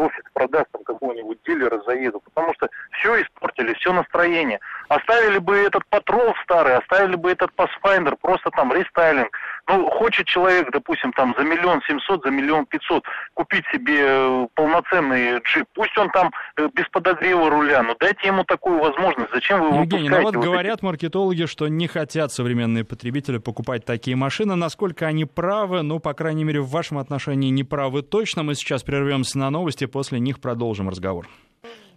[0.00, 4.58] офис продаст там какого-нибудь дилера заеду, потому что все испортили, все настроение.
[4.88, 9.30] Оставили бы этот патрол старый, оставили бы этот Pathfinder, просто там рестайлинг.
[9.70, 13.04] Ну, хочет человек, допустим, там за миллион семьсот, за миллион пятьсот
[13.34, 18.42] купить себе э, полноценный джип, пусть он там э, без подогрева руля, но дайте ему
[18.42, 19.30] такую возможность.
[19.32, 20.84] Зачем вы Евгений, ну вот, вот говорят эти...
[20.84, 24.56] маркетологи, что не хотят современные потребители покупать такие машины.
[24.56, 28.42] Насколько они правы, ну, по крайней мере, в вашем отношении не правы точно.
[28.42, 31.28] Мы сейчас прервемся на новости, после них продолжим разговор.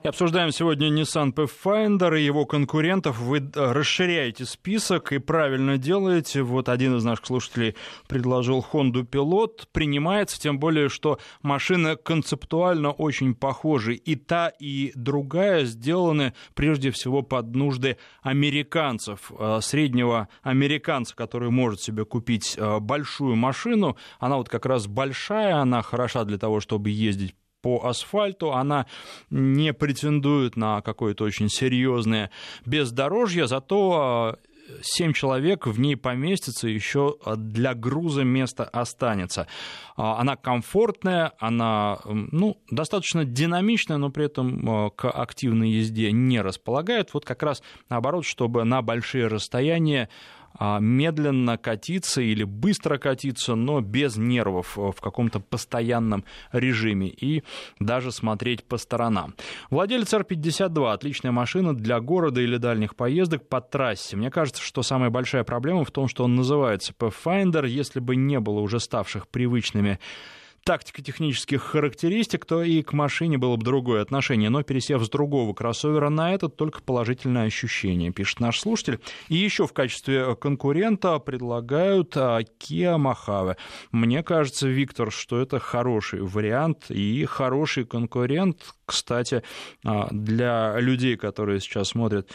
[0.04, 3.20] И обсуждаем сегодня Nissan Pathfinder и его конкурентов.
[3.20, 6.42] Вы э, расширяете список и правильно делаете.
[6.42, 7.78] Вот один из наших слушателей
[8.10, 9.62] предложил Honda Pilot.
[9.72, 13.94] Принимается, тем более, что машина концептуально очень похожа.
[13.94, 19.32] И та, и другая сделаны прежде всего под нужды американцев.
[19.40, 23.96] Э, среднего американца, который может себе купить э, большую машину.
[24.20, 28.86] Она вот как раз большая, она хороша для того, чтобы ездить по асфальту, она
[29.32, 32.30] не претендует на какое-то очень серьезное
[32.66, 34.38] бездорожье, зато
[34.82, 39.48] 7 а, человек в ней поместится, еще для груза места останется.
[39.96, 46.42] А, она комфортная, она ну, достаточно динамичная, но при этом а, к активной езде не
[46.42, 47.14] располагает.
[47.14, 50.10] Вот как раз наоборот, чтобы на большие расстояния
[50.60, 57.44] медленно катиться или быстро катиться, но без нервов э, в каком-то постоянном режиме и
[57.80, 59.36] даже смотреть по сторонам.
[59.70, 64.16] Владелец R52– отличная машина для города или дальних поездок по трассе.
[64.16, 68.40] Мне кажется, что самая большая проблема в том, что он называется Pathfinder, если бы не
[68.40, 70.00] было уже ставших привычными
[70.64, 74.50] тактико-технических характеристик, то и к машине было бы другое отношение.
[74.50, 79.00] Но пересев с другого кроссовера на этот, только положительное ощущение, пишет наш слушатель.
[79.28, 83.58] И еще в качестве конкурента предлагают а, Kia Mojave.
[83.92, 89.44] Мне кажется, Виктор, что это хороший вариант и хороший конкурент, кстати,
[89.86, 92.32] а, для людей, которые сейчас смотрят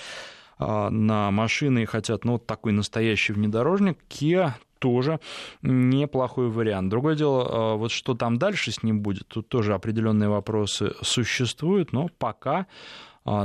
[0.60, 5.20] на машины и хотят, ну, вот такой настоящий внедорожник, Kia тоже
[5.62, 6.90] неплохой вариант.
[6.90, 11.92] Другое дело, а, вот что там дальше с ним будет, тут тоже определенные вопросы существуют,
[11.92, 12.66] но пока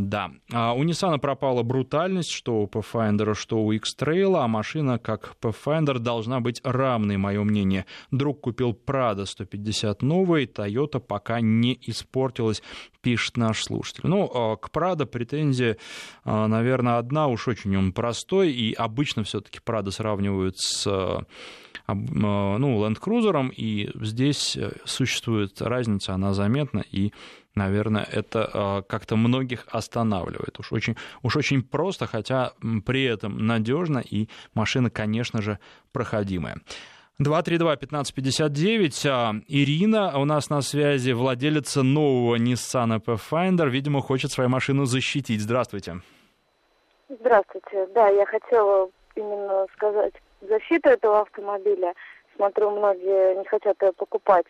[0.02, 0.32] да.
[0.52, 6.00] А у Nissan пропала брутальность, что у Pathfinder, что у X-Trail, а машина, как Pathfinder,
[6.00, 7.86] должна быть равной, мое мнение.
[8.12, 12.64] Друг купил Prado 150 новый, Toyota пока не испортилась,
[13.02, 14.04] пишет наш слушатель.
[14.06, 15.78] Ну, а, к Prado претензия,
[16.24, 20.86] а, наверное, одна, уж очень он простой, и обычно все-таки Prado сравнивают с
[21.88, 27.12] ну, Land Cruiser, и здесь э, существует разница, она заметна, и
[27.56, 30.60] наверное, это а, как-то многих останавливает.
[30.60, 32.54] Уж очень, уж очень просто, хотя
[32.86, 35.60] при этом надежно, и машина, конечно же,
[35.92, 36.58] проходимая.
[37.22, 39.08] 232-1559.
[39.10, 43.70] А, Ирина у нас на связи, владелица нового Nissan Pathfinder.
[43.70, 45.42] Видимо, хочет свою машину защитить.
[45.42, 46.02] Здравствуйте.
[47.10, 47.88] Здравствуйте.
[47.94, 51.94] Да, я хотела именно сказать защиту этого автомобиля.
[52.36, 54.46] Смотрю, многие не хотят ее покупать.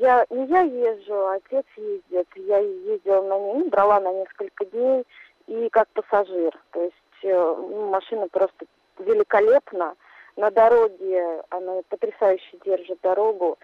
[0.00, 2.28] Я не я езжу, а отец ездит.
[2.36, 5.04] Я ездила на ней, брала на несколько дней
[5.46, 6.58] и как пассажир.
[6.72, 8.66] То есть э, ну, машина просто
[8.98, 9.94] великолепна.
[10.36, 13.56] На дороге она потрясающе держит дорогу.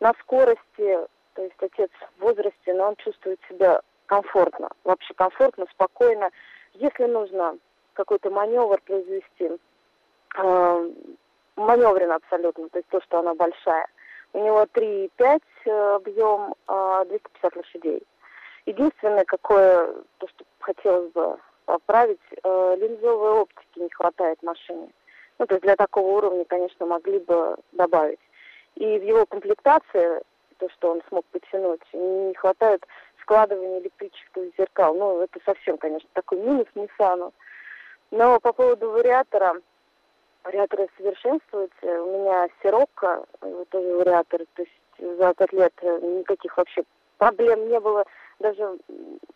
[0.00, 0.98] На скорости,
[1.34, 6.30] то есть отец в возрасте, но он чувствует себя комфортно, вообще комфортно, спокойно.
[6.74, 7.56] Если нужно
[7.94, 9.58] какой-то маневр произвести,
[10.36, 10.90] э,
[11.56, 13.88] маневрен абсолютно, то есть то, что она большая.
[14.32, 18.02] У него 3,5 э, объем, 250 а, лошадей.
[18.66, 24.90] Единственное, какое, то, что хотелось бы поправить, э, линзовой оптики не хватает машине.
[25.38, 28.20] Ну, то есть для такого уровня, конечно, могли бы добавить.
[28.74, 30.22] И в его комплектации,
[30.58, 32.84] то, что он смог потянуть, не хватает
[33.22, 34.94] складывание электрических зеркал.
[34.94, 37.32] Ну, это совсем, конечно, такой минус Ниссану.
[38.10, 39.60] Но по поводу вариатора,
[40.44, 42.02] вариаторы совершенствуются.
[42.02, 43.24] У меня Сирокко,
[43.70, 46.82] тоже вариатор, то есть за пять лет никаких вообще
[47.18, 48.04] проблем не было,
[48.38, 48.78] даже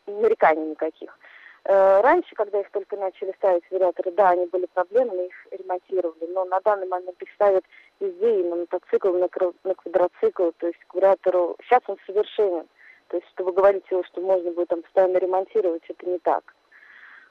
[0.07, 1.17] нареканий никаких.
[1.65, 6.27] Э, раньше, когда их только начали ставить вариаторы, да, они были проблемы, мы их ремонтировали,
[6.33, 7.65] но на данный момент их ставят
[8.01, 9.29] везде, и на мотоцикл, на,
[9.65, 11.57] на квадроцикл, то есть к вариатору.
[11.63, 12.67] Сейчас он совершенен.
[13.09, 16.43] То есть, чтобы говорить его, что можно будет там постоянно ремонтировать, это не так.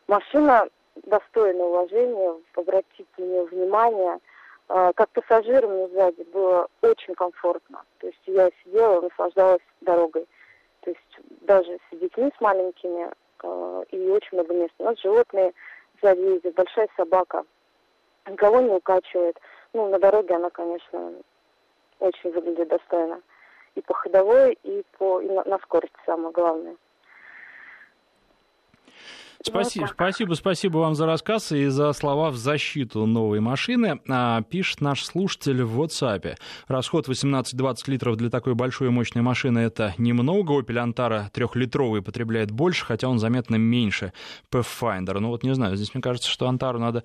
[0.08, 0.70] Машина
[1.04, 4.20] достойна уважения, обратите на нее внимание.
[4.70, 7.84] Э, как пассажирам мне сзади было очень комфортно.
[8.00, 10.26] То есть я сидела, наслаждалась дорогой.
[10.82, 13.12] То есть даже с детьми, с маленькими,
[13.44, 14.76] Э, и очень много места.
[14.80, 15.54] У нас животные
[16.02, 17.44] сзади ездят, большая собака.
[18.28, 19.40] Никого не укачивает.
[19.74, 21.14] Ну, на дороге она, конечно,
[22.00, 23.22] очень выглядит достойно.
[23.76, 26.76] И по ходовой, и по и на, на скорости самое главное.
[29.44, 34.00] Спасибо, вот спасибо, спасибо вам за рассказ и за слова в защиту новой машины.
[34.08, 36.38] А, пишет наш слушатель в WhatsApp.
[36.68, 40.60] Расход 18-20 литров для такой большой и мощной машины это немного.
[40.60, 44.14] Opel Antara трехлитровый потребляет больше, хотя он заметно меньше
[44.52, 45.20] Pathfinder.
[45.20, 47.04] Ну вот не знаю, здесь мне кажется, что Антару надо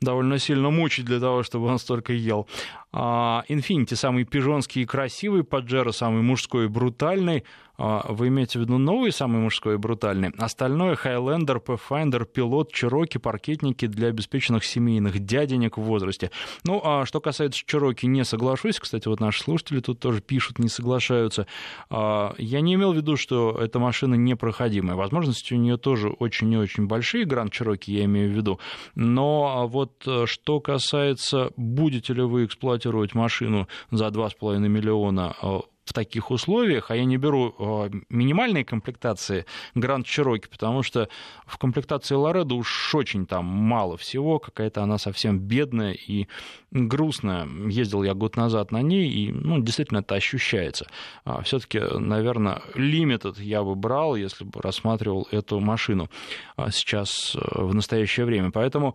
[0.00, 2.46] довольно сильно мучить для того, чтобы он столько ел.
[2.92, 7.44] А, Infiniti самый пижонский и красивый, Паджеро самый мужской и брутальный.
[7.78, 10.30] А, вы имеете в виду новый самый мужской и брутальный?
[10.38, 16.30] Остальное Highlander, Pathfinder, Пилот, Чироки, паркетники для обеспеченных семейных дяденек в возрасте.
[16.64, 18.78] Ну, а что касается Чироки, не соглашусь.
[18.78, 21.46] Кстати, вот наши слушатели тут тоже пишут, не соглашаются.
[21.90, 24.96] А, я не имел в виду, что эта машина непроходимая.
[24.96, 28.60] Возможности у нее тоже очень и очень большие, Гранд Чироки я имею в виду.
[28.94, 35.92] Но вот э, что касается, будете ли вы эксплуатировать машину за 2,5 миллиона э, в
[35.92, 41.08] таких условиях, а я не беру э, минимальные комплектации Гранд Чироки, потому что
[41.44, 46.28] в комплектации Лоредо уж очень там мало всего, какая-то она совсем бедная и
[46.70, 47.48] грустная.
[47.68, 50.86] Ездил я год назад на ней, и ну, действительно это ощущается.
[51.24, 56.08] А Все-таки, наверное, Limited я бы брал, если бы рассматривал эту машину
[56.56, 58.50] а сейчас э, в настоящее время.
[58.50, 58.94] Поэтому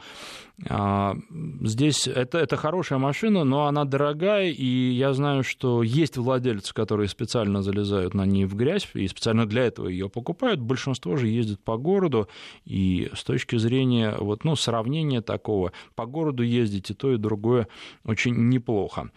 [0.69, 1.15] а,
[1.62, 7.08] здесь это, это хорошая машина, но она дорогая, и я знаю, что есть владельцы, которые
[7.08, 10.60] специально залезают на ней в грязь, и специально для этого ее покупают.
[10.60, 12.28] Большинство же ездит по городу,
[12.66, 17.68] и с точки зрения вот, ну, сравнения такого, по городу ездить и то, и другое
[18.06, 19.10] очень неплохо.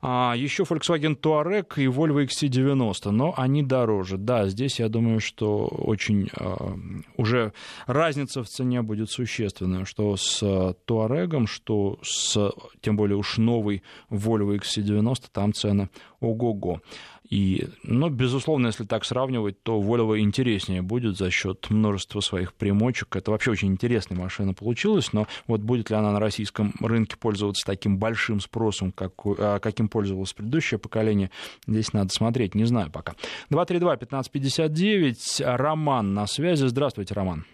[0.00, 4.16] А еще Volkswagen Touareg и Volvo XC90, но они дороже.
[4.16, 6.78] Да, здесь я думаю, что очень а,
[7.16, 7.52] уже
[7.86, 14.56] разница в цене будет существенная, что с Туарегом, что с, тем более уж новый Volvo
[14.56, 15.88] XC90, там цены
[16.20, 16.80] ого-го.
[17.28, 23.16] И, ну, безусловно, если так сравнивать, то Volvo интереснее будет за счет множества своих примочек.
[23.16, 27.66] Это вообще очень интересная машина получилась, но вот будет ли она на российском рынке пользоваться
[27.66, 31.30] таким большим спросом, как, а, каким пользовалось предыдущее поколение,
[31.66, 33.12] здесь надо смотреть, не знаю пока.
[33.50, 36.66] 232-1559, Роман на связи.
[36.66, 37.44] Здравствуйте, Роман.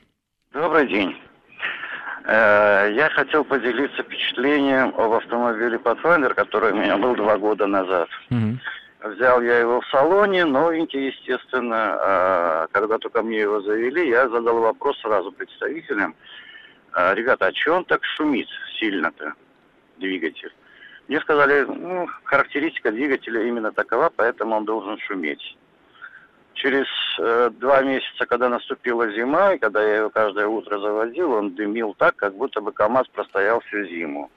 [0.52, 1.16] Добрый день.
[2.24, 8.08] Э, я хотел поделиться впечатлением об автомобиле Pathfinder, который у меня был два года назад.
[8.30, 9.10] Угу.
[9.10, 11.98] Взял я его в салоне, новенький, естественно.
[12.00, 16.14] А когда только мне его завели, я задал вопрос сразу представителям.
[16.92, 19.34] «А, Ребята, а что он так шумит сильно-то,
[19.98, 20.52] двигатель?
[21.08, 25.58] Мне сказали, ну, характеристика двигателя именно такова, поэтому он должен шуметь.
[26.64, 26.86] Через
[27.18, 31.92] э, два месяца, когда наступила зима, и когда я его каждое утро заводил, он дымил
[31.92, 34.30] так, как будто бы КАМАЗ простоял всю зиму.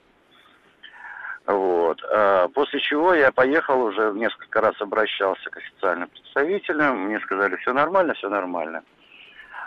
[1.46, 2.04] Вот.
[2.12, 7.06] А после чего я поехал уже несколько раз обращался к официальным представителям.
[7.06, 8.84] Мне сказали, все нормально, все нормально.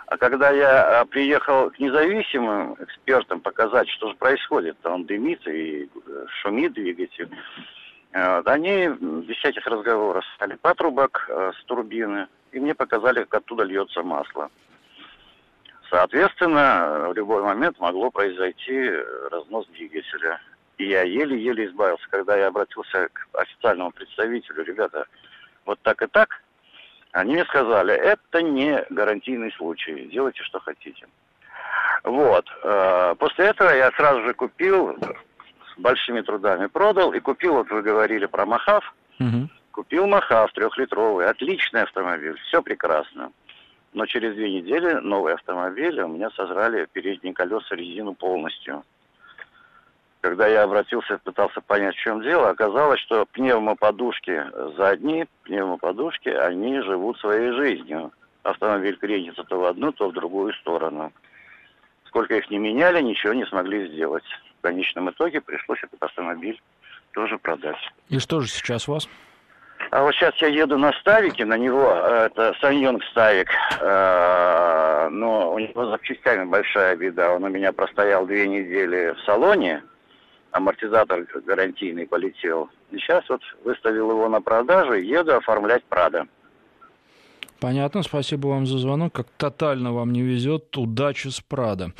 [0.05, 5.85] А когда я а, приехал к независимым экспертам показать, что же происходит, он дымит и
[5.85, 7.29] э, шумит двигатель,
[8.13, 13.63] вот, они без всяких разговоров стали патрубок э, с турбины, и мне показали, как оттуда
[13.63, 14.49] льется масло.
[15.89, 20.39] Соответственно, в любой момент могло произойти э, разнос двигателя.
[20.77, 25.05] И я еле-еле избавился, когда я обратился к официальному представителю, ребята,
[25.65, 26.41] вот так и так,
[27.11, 31.07] они мне сказали, это не гарантийный случай, делайте, что хотите.
[32.03, 32.45] Вот.
[32.63, 37.81] Э, после этого я сразу же купил, с большими трудами продал, и купил, вот вы
[37.81, 39.49] говорили про Махав, угу.
[39.71, 43.31] Купил Махав трехлитровый, отличный автомобиль, все прекрасно.
[43.93, 48.83] Но через две недели новый автомобиль, у меня сожрали передние колеса резину полностью.
[50.21, 54.45] Когда я обратился, пытался понять, в чем дело, оказалось, что пневмоподушки
[54.77, 58.11] задние, пневмоподушки, они живут своей жизнью.
[58.43, 61.11] автомобиль кренится то в одну, то в другую сторону.
[62.05, 64.23] Сколько их не меняли, ничего не смогли сделать.
[64.59, 66.61] В конечном итоге пришлось этот автомобиль
[67.13, 67.77] тоже продать.
[68.09, 69.09] И что же сейчас у вас?
[69.91, 73.49] А вот сейчас я еду на Ставике, на него, это Саньонг Ставик,
[73.81, 77.33] э, но у него запчастями большая беда.
[77.33, 79.83] Он у меня простоял две недели в салоне,
[80.51, 82.69] амортизатор гарантийный полетел.
[82.91, 86.25] И сейчас вот выставил его на продажу еду оформлять Прада.
[87.59, 89.11] Понятно, спасибо вам за звонок.
[89.11, 91.91] Как тотально вам не везет, удачи с Прада.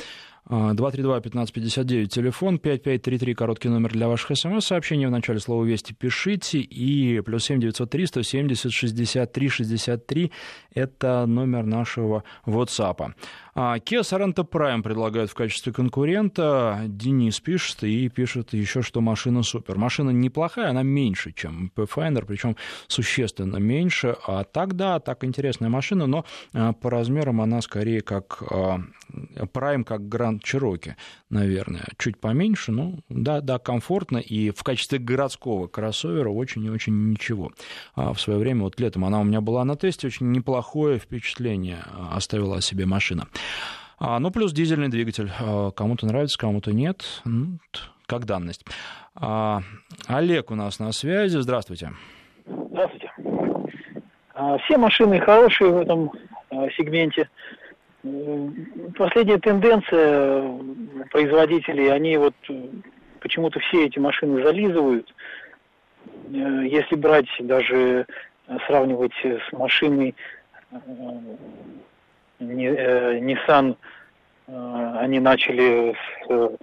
[0.48, 5.06] 232-1559, телефон, 5533, короткий номер для ваших смс-сообщений.
[5.06, 6.58] В начале слова «Вести» пишите.
[6.58, 10.32] И плюс 7 903 170 63 63–
[10.74, 13.14] это номер нашего WhatsApp.
[13.54, 16.84] А Kia Sorento Prime предлагают в качестве конкурента.
[16.86, 19.76] Денис пишет и пишет еще, что машина супер.
[19.76, 22.56] Машина неплохая, она меньше, чем Pathfinder, причем
[22.88, 24.16] существенно меньше.
[24.26, 26.24] А так, да, так интересная машина, но
[26.54, 28.80] а, по размерам она скорее как а,
[29.12, 30.94] Prime, как Grand Cherokee,
[31.28, 31.84] наверное.
[31.98, 34.16] Чуть поменьше, но да, да, комфортно.
[34.16, 37.52] И в качестве городского кроссовера очень и очень ничего.
[37.96, 42.56] В свое время, вот летом она у меня была на тесте, очень неплохое впечатление оставила
[42.56, 43.28] о себе машина.
[43.98, 45.30] А, ну, плюс дизельный двигатель.
[45.40, 47.22] А, кому-то нравится, кому-то нет.
[47.24, 47.58] Ну,
[48.06, 48.64] как данность.
[49.14, 49.62] А,
[50.08, 51.38] Олег у нас на связи.
[51.38, 51.92] Здравствуйте.
[52.46, 53.10] Здравствуйте.
[54.64, 56.10] Все машины хорошие в этом
[56.76, 57.28] сегменте.
[58.96, 60.58] Последняя тенденция
[61.10, 62.34] производителей, они вот
[63.20, 65.14] почему-то все эти машины зализывают.
[66.32, 68.06] Э, если брать даже
[68.66, 70.16] сравнивать с машиной
[70.72, 70.78] Э,
[72.42, 73.76] Nissan,
[74.46, 75.94] э, они начали
[76.26, 76.58] с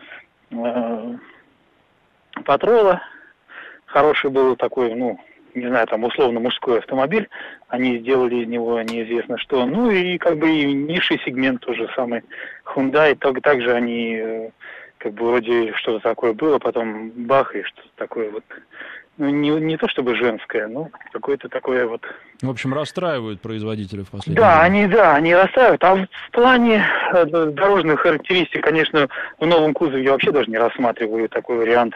[0.51, 1.17] э,
[2.45, 3.01] патрола.
[3.85, 5.19] Хороший был такой, ну,
[5.55, 7.27] не знаю, там условно мужской автомобиль.
[7.67, 9.65] Они сделали из него неизвестно что.
[9.65, 12.23] Ну и как бы и низший сегмент тоже самый
[12.65, 13.15] Hyundai.
[13.15, 14.51] Так, также они
[14.99, 18.43] как бы вроде что-то такое было, потом бах и что-то такое вот
[19.19, 22.01] ну, не, не то чтобы женское, но какое-то такое вот...
[22.41, 24.63] В общем, расстраивают производители в последнее Да, время.
[24.63, 25.83] они, да, они расстраивают.
[25.83, 31.27] А в плане э, дорожных характеристик, конечно, в новом кузове я вообще даже не рассматриваю
[31.27, 31.95] такой вариант.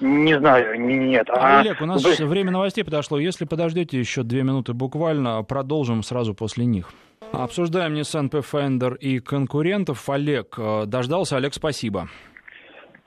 [0.00, 1.30] Не знаю, нет.
[1.30, 2.26] А, Олег, у нас Вы...
[2.26, 3.18] время новостей подошло.
[3.18, 6.90] Если подождете еще две минуты буквально, продолжим сразу после них.
[7.32, 10.06] Обсуждаем Nissan Pathfinder и конкурентов.
[10.10, 11.38] Олег э, дождался.
[11.38, 12.08] Олег, спасибо.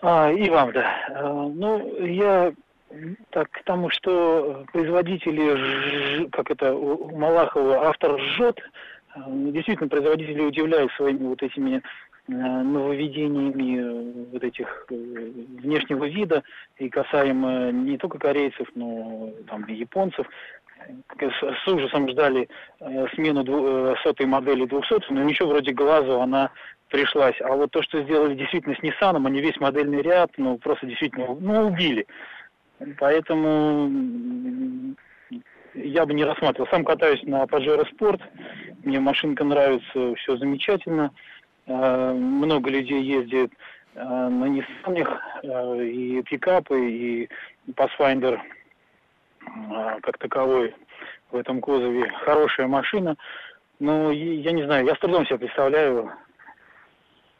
[0.01, 0.95] А, и вам, да.
[1.13, 2.51] А, ну, я
[3.29, 8.59] так, к тому, что производители, как это у Малахова, автор жжет,
[9.15, 11.81] э, действительно, производители удивляют своими вот этими э,
[12.31, 16.43] нововведениями э, вот этих внешнего вида
[16.77, 20.27] и касаемо не только корейцев, но там и японцев.
[21.19, 22.49] С ужасом ждали
[23.13, 26.49] смену сотой модели 200, но ничего вроде глазу она
[26.89, 27.35] пришлась.
[27.41, 31.27] А вот то, что сделали действительно с Nissan, они весь модельный ряд, ну, просто действительно,
[31.39, 32.07] ну, убили.
[32.97, 34.95] Поэтому
[35.73, 36.69] я бы не рассматривал.
[36.69, 38.21] Сам катаюсь на Pajero Sport,
[38.83, 41.11] мне машинка нравится, все замечательно.
[41.67, 43.51] А, много людей ездит
[43.95, 47.29] а, на Nissan, а, и пикапы, и
[47.69, 48.39] Pathfinder
[50.03, 50.73] как таковой
[51.31, 52.09] в этом кузове.
[52.23, 53.17] Хорошая машина.
[53.79, 56.30] Но я не знаю, я с трудом себе представляю Э,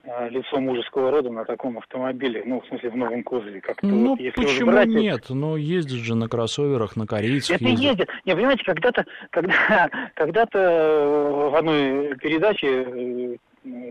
[0.03, 3.61] лицо мужеского рода на таком автомобиле, ну, в смысле, в новом кузове.
[3.61, 4.87] Как-то ну, вот, если почему брать...
[4.89, 5.25] нет?
[5.29, 7.91] Ну, ездят же на кроссоверах, на корейцах Это ездят.
[7.91, 8.09] ездит.
[8.25, 13.37] Не, понимаете, когда-то когда, когда-то э, в одной передаче э,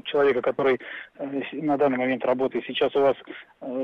[0.04, 0.80] человека, который
[1.52, 3.16] на данный момент работает сейчас у вас,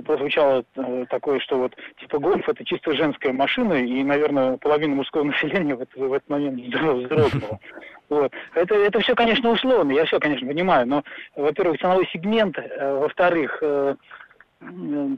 [0.05, 0.65] прозвучало
[1.09, 5.87] такое, что вот типа гольф это чисто женская машина, и, наверное, половина мужского населения в,
[5.95, 7.61] в этот момент вздрогнула.
[8.09, 8.33] Вот.
[8.55, 11.03] Это, это все, конечно, условно, я все, конечно, понимаю, но,
[11.35, 13.97] во-первых, ценовой сегмент, э, во-вторых, э,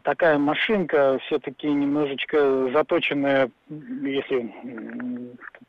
[0.03, 4.53] такая машинка все-таки немножечко заточенная, если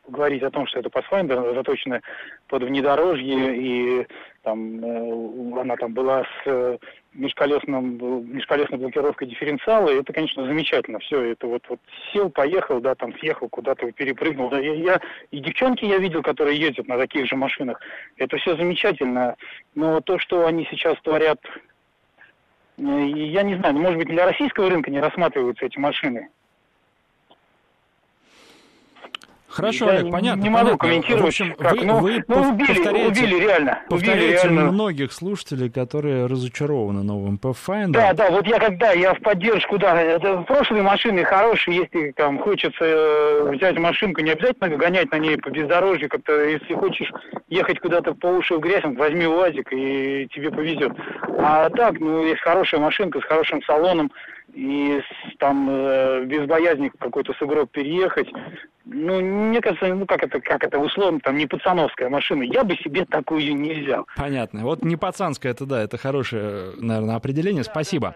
[0.07, 2.01] говорить о том, что это Pathfinder, заточенная
[2.47, 4.07] под внедорожье, и
[4.49, 6.79] там э, она там была с
[7.13, 7.97] межколесным,
[8.33, 10.99] межколесной блокировкой дифференциала, и это, конечно, замечательно.
[10.99, 11.79] Все, это вот, вот
[12.11, 14.49] сел, поехал, да, там съехал, куда-то перепрыгнул.
[14.49, 17.79] Да, я, я, и девчонки я видел, которые ездят на таких же машинах.
[18.17, 19.35] Это все замечательно.
[19.75, 21.39] Но то, что они сейчас творят,
[22.77, 26.29] э, я не знаю, ну, может быть, для российского рынка не рассматриваются эти машины.
[29.49, 30.41] Хорошо, я Олег, понятно.
[30.41, 30.87] Не могу понятно.
[30.87, 33.79] комментировать, в общем, как, вы, ну, вы ну, убили, повторяете, убили реально.
[33.89, 34.71] Повторяете убили реально.
[34.71, 37.91] многих слушателей, которые разочарованы новым Pathfinder.
[37.91, 42.37] Да, да, вот я когда, я в поддержку, да, это прошлые машины хорошие, если там
[42.39, 47.11] хочется э, взять машинку, не обязательно гонять на ней по бездорожью, как-то, если хочешь
[47.47, 50.91] ехать куда-то по уши в грязь, возьми УАЗик, и тебе повезет.
[51.39, 54.11] А так, ну, есть хорошая машинка с хорошим салоном,
[54.53, 55.01] и
[55.37, 58.27] там э, без боязни какой-то сугроб переехать.
[58.91, 62.41] Ну, мне кажется, ну как это, как это условно, там не пацановская машина.
[62.43, 64.07] Я бы себе такую не взял.
[64.15, 64.63] Понятно.
[64.63, 67.63] Вот не пацанская, это да, это хорошее, наверное, определение.
[67.63, 68.15] Спасибо.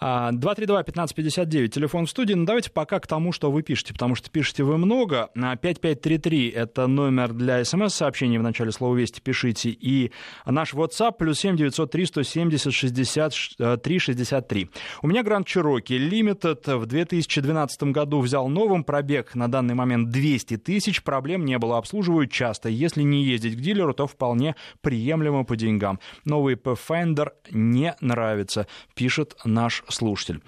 [0.00, 2.34] 232-1559, телефон в студии.
[2.34, 5.28] Ну, давайте пока к тому, что вы пишете, потому что пишете вы много.
[5.34, 9.68] 5533— это номер для смс-сообщений в начале слова «Вести» пишите.
[9.70, 10.10] И
[10.44, 14.70] наш WhatsApp плюс 7 903 170 63 63.
[15.02, 20.56] У меня Grand Cherokee Limited в 2012 году взял новым пробег на данный момент 200
[20.56, 21.02] тысяч.
[21.02, 22.68] Проблем не было, обслуживают часто.
[22.68, 26.00] Если не ездить к дилеру, то вполне приемлемо по деньгам.
[26.24, 30.40] Новый Pathfinder не нравится, пишет наш слушатель.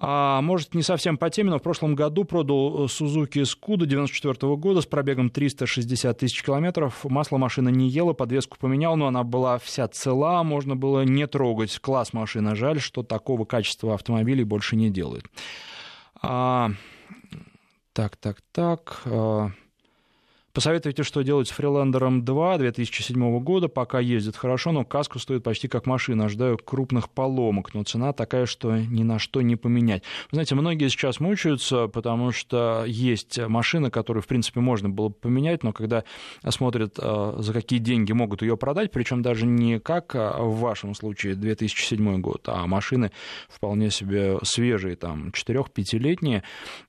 [0.00, 4.80] А, может, не совсем по теме, но в прошлом году продал Suzuki Scudo 94 года
[4.80, 7.04] с пробегом 360 тысяч километров.
[7.04, 11.76] Масло машина не ела, подвеску поменял, но она была вся цела, можно было не трогать.
[11.80, 12.54] Класс машина.
[12.54, 15.26] Жаль, что такого качества автомобилей больше не делают.
[16.22, 16.70] А,
[17.92, 19.02] так, так, так.
[19.04, 19.50] А,
[20.54, 23.68] Посоветуйте, что делать с Freelander 2 2007 года.
[23.68, 26.24] Пока ездит хорошо, но каску стоит почти как машина.
[26.24, 30.02] Ожидаю крупных поломок, но цена такая, что ни на что не поменять.
[30.30, 35.14] Вы знаете, многие сейчас мучаются, потому что есть машины, которые, в принципе, можно было бы
[35.14, 36.04] поменять, но когда
[36.48, 40.94] смотрят, а, за какие деньги могут ее продать, причем даже не как а, в вашем
[40.94, 43.12] случае 2007 год, а машины
[43.48, 46.42] вполне себе свежие, там, 4-5-летние,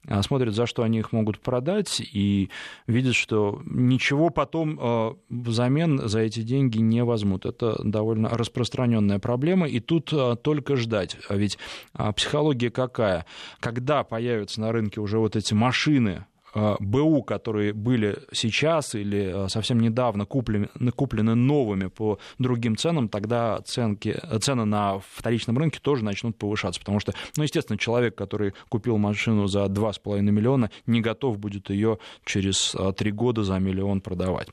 [0.07, 2.49] а, смотрят, за что они их могут продать, и
[2.88, 7.45] видят, что ничего потом э, взамен за эти деньги не возьмут.
[7.45, 11.18] Это довольно распространенная проблема, и тут э, только ждать.
[11.28, 11.57] А ведь
[11.93, 13.26] а, психология какая?
[13.60, 20.25] Когда появятся на рынке уже вот эти машины, БУ, которые были сейчас или совсем недавно
[20.25, 26.79] куплены, куплены новыми по другим ценам, тогда ценки, цены на вторичном рынке тоже начнут повышаться,
[26.79, 31.99] потому что, ну, естественно, человек, который купил машину за 2,5 миллиона, не готов будет ее
[32.25, 34.47] через 3 года за миллион продавать.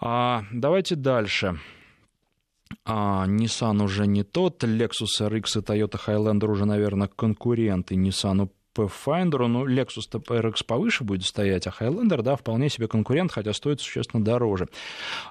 [0.00, 1.58] А, давайте дальше.
[2.84, 9.46] А, Nissan уже не тот, Lexus RX и Toyota Highlander уже, наверное, конкуренты Nissan Pathfinder,
[9.46, 14.24] ну, Lexus RX повыше будет стоять, а Highlander, да, вполне себе конкурент, хотя стоит существенно
[14.24, 14.68] дороже.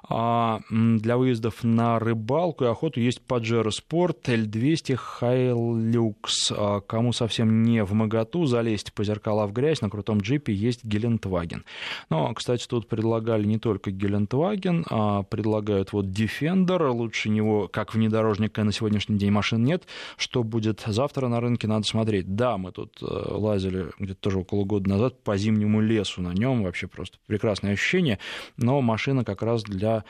[0.07, 6.13] А для выездов на рыбалку и охоту есть Pajero Sport, L200, Hilux.
[6.51, 10.83] А кому совсем не в моготу залезть по зеркала в грязь, на крутом джипе есть
[10.83, 11.63] Гелендваген.
[12.09, 18.63] Но, кстати, тут предлагали не только Гелендваген, а предлагают вот Defender, лучше него, как внедорожника
[18.63, 19.83] на сегодняшний день машин нет.
[20.17, 22.35] Что будет завтра на рынке, надо смотреть.
[22.35, 23.05] Да, мы тут э,
[23.39, 28.19] лазили где-то тоже около года назад по зимнему лесу на нем, вообще просто прекрасное ощущение,
[28.57, 30.03] но машина как раз для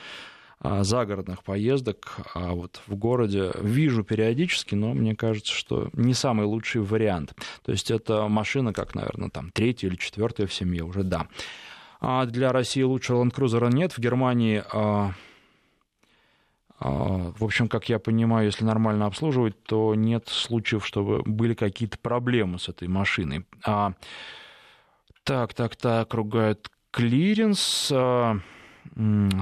[0.61, 6.45] а, загородных поездок, а вот в городе вижу периодически, но мне кажется, что не самый
[6.45, 7.33] лучший вариант.
[7.63, 11.27] То есть это машина, как, наверное, там третья или четвертая в семье уже, да.
[12.01, 13.93] А для России лучшего Land Cruiser нет.
[13.93, 15.13] В Германии а,
[16.79, 22.57] в общем, как я понимаю, если нормально обслуживать, то нет случаев, чтобы были какие-то проблемы
[22.57, 23.45] с этой машиной.
[23.65, 23.93] А,
[25.23, 27.91] так, так, так, ругают клиренс.
[27.93, 28.39] А,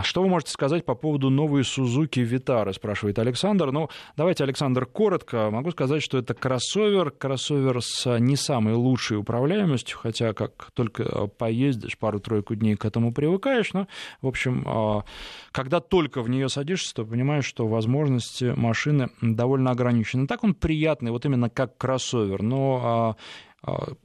[0.04, 3.72] что вы можете сказать по поводу новой Suzuki Vitara, спрашивает Александр.
[3.72, 5.50] Ну, давайте, Александр, коротко.
[5.50, 11.98] Могу сказать, что это кроссовер, кроссовер с не самой лучшей управляемостью, хотя как только поездишь
[11.98, 13.88] пару-тройку дней к этому привыкаешь, но,
[14.22, 15.04] в общем, а,
[15.52, 20.28] когда только в нее садишься, то понимаешь, что возможности машины довольно ограничены.
[20.28, 23.16] Так он приятный, вот именно как кроссовер, но а, а,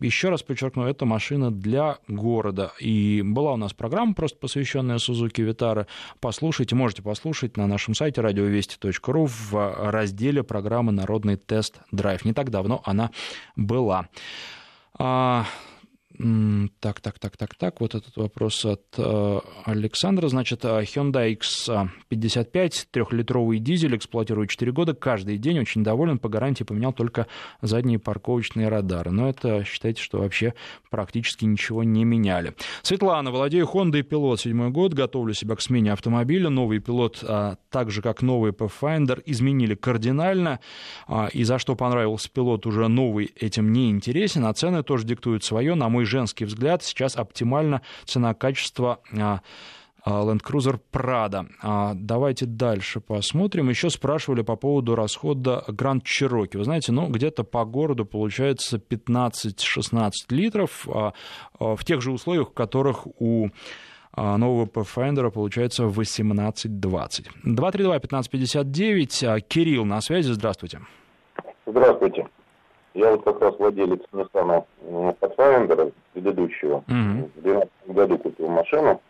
[0.00, 2.72] Еще раз подчеркну, это машина для города.
[2.80, 5.86] И была у нас программа, просто посвященная Сузуки Витара.
[6.20, 12.24] Послушайте, можете послушать на нашем сайте радиовести.ру в разделе программы «Народный тест-драйв».
[12.24, 13.10] Не так давно она
[13.54, 14.08] была.
[16.78, 17.80] Так, так, так, так, так.
[17.80, 20.28] Вот этот вопрос от э, Александра.
[20.28, 24.94] Значит, э, Hyundai X55, трехлитровый дизель, эксплуатирует 4 года.
[24.94, 26.18] Каждый день очень доволен.
[26.18, 27.26] По гарантии поменял только
[27.60, 29.10] задние парковочные радары.
[29.10, 30.54] Но это, считайте, что вообще
[30.90, 32.54] практически ничего не меняли.
[32.82, 34.94] Светлана, владею Honda Pilot, седьмой год.
[34.94, 36.50] Готовлю себя к смене автомобиля.
[36.50, 40.60] Новый пилот, а, так же, как новый Pathfinder, изменили кардинально.
[41.32, 44.44] И за что понравился пилот уже новый, этим не интересен.
[44.44, 45.74] А цены тоже диктуют свое.
[45.74, 49.00] На мой женский взгляд, сейчас оптимально цена-качество
[50.04, 51.46] Land Cruiser Prado.
[51.94, 53.68] Давайте дальше посмотрим.
[53.68, 56.58] Еще спрашивали по поводу расхода Grand Cherokee.
[56.58, 63.06] Вы знаете, ну, где-то по городу получается 15-16 литров в тех же условиях, в которых
[63.20, 63.50] у
[64.16, 67.28] нового Pathfinder получается 18-20.
[67.46, 69.40] 232-1559.
[69.40, 70.80] Кирилл на связи, здравствуйте.
[71.64, 72.26] Здравствуйте.
[72.94, 74.64] Я вот как раз владелец Nissan
[75.20, 76.76] Pathfinder предыдущего.
[76.76, 77.30] Угу.
[77.36, 79.00] В 2012 году купил машину.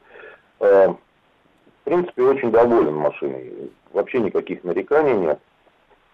[0.61, 3.73] Э, в принципе, очень доволен машиной.
[3.93, 5.41] Вообще никаких нареканий нет.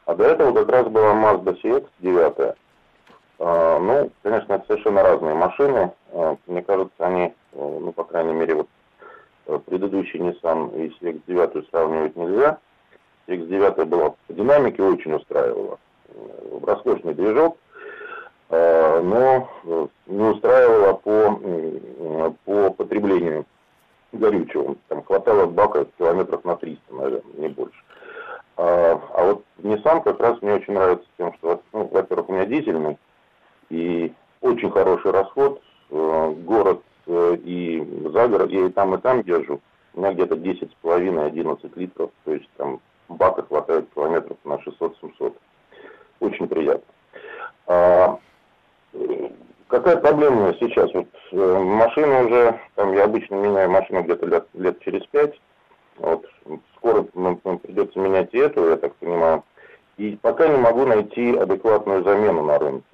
[0.07, 2.57] А до этого как раз была Mazda CX-9.
[3.41, 5.93] Э, ну, конечно, это совершенно разные машины.
[6.13, 8.55] Э, мне кажется, они, ну, по крайней мере,
[9.47, 12.59] вот предыдущий Nissan и CX-9 сравнивать нельзя.
[13.27, 15.79] CX-9 была по динамике очень устраивала.
[16.63, 17.57] Роскошный движок,
[18.51, 19.49] но
[20.07, 23.45] не устраивала по, по потреблению
[24.13, 24.77] горючего.
[24.89, 27.79] Там хватало бака километров на 300, наверное, не больше.
[28.57, 32.47] А, а вот Nissan как раз мне очень нравится тем, что, ну, во-первых, у меня
[32.47, 32.99] дизельный,
[33.71, 35.63] и очень хороший расход.
[35.91, 39.61] Э, город э, и за город, я и там, и там езжу.
[39.95, 45.35] У меня где-то 10,5-11 литров, то есть там бака хватает километров на 600-700.
[46.21, 46.83] Очень приятно.
[47.67, 48.19] А,
[49.69, 50.93] какая проблема сейчас?
[50.95, 55.41] Вот э, машина уже, там я обычно меняю машину где-то лет, лет через пять.
[55.99, 56.25] Вот,
[56.77, 59.45] скоро придется менять и эту, я так понимаю.
[59.97, 62.87] И пока не могу найти адекватную замену на рынке.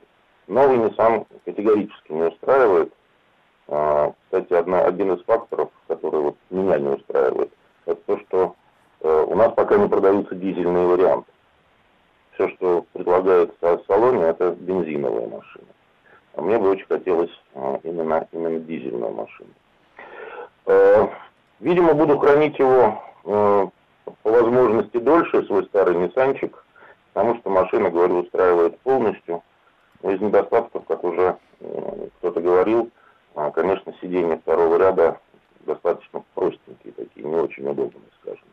[0.47, 2.93] Новый Nissan категорически не устраивает.
[3.68, 7.51] А, кстати, одна, один из факторов, который вот меня не устраивает,
[7.87, 8.55] это то, что
[9.01, 11.31] э, у нас пока не продаются дизельные варианты.
[12.35, 15.66] Все, что предлагается в салоне, это бензиновая машина.
[16.35, 19.51] А мне бы очень хотелось а, именно, именно дизельную машину.
[20.66, 21.07] Э,
[21.61, 23.66] видимо, буду хранить его э,
[24.22, 26.64] по возможности дольше, свой старый Ниссанчик,
[27.12, 29.43] потому что машина, говорю, устраивает полностью.
[30.03, 32.91] Но из недостатков, как уже э, кто-то говорил,
[33.37, 35.20] а, конечно, сиденья второго ряда
[35.61, 38.45] достаточно простенькие такие, не очень удобные, скажем.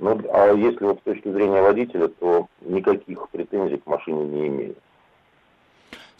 [0.00, 4.74] Но, а если вот с точки зрения водителя, то никаких претензий к машине не имею.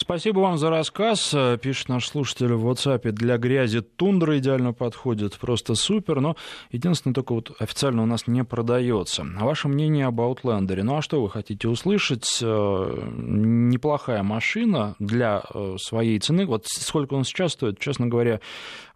[0.03, 1.37] Спасибо вам за рассказ.
[1.61, 3.13] Пишет наш слушатель в WhatsApp.
[3.13, 5.39] Для грязи тундра идеально подходит.
[5.39, 6.21] Просто супер.
[6.21, 6.37] Но
[6.71, 9.27] единственное, только вот официально у нас не продается.
[9.39, 10.83] Ваше мнение об Outlander?
[10.83, 12.41] Ну а что вы хотите услышать?
[12.43, 16.47] Э, неплохая машина для э, своей цены.
[16.47, 18.41] Вот сколько он сейчас стоит, честно говоря,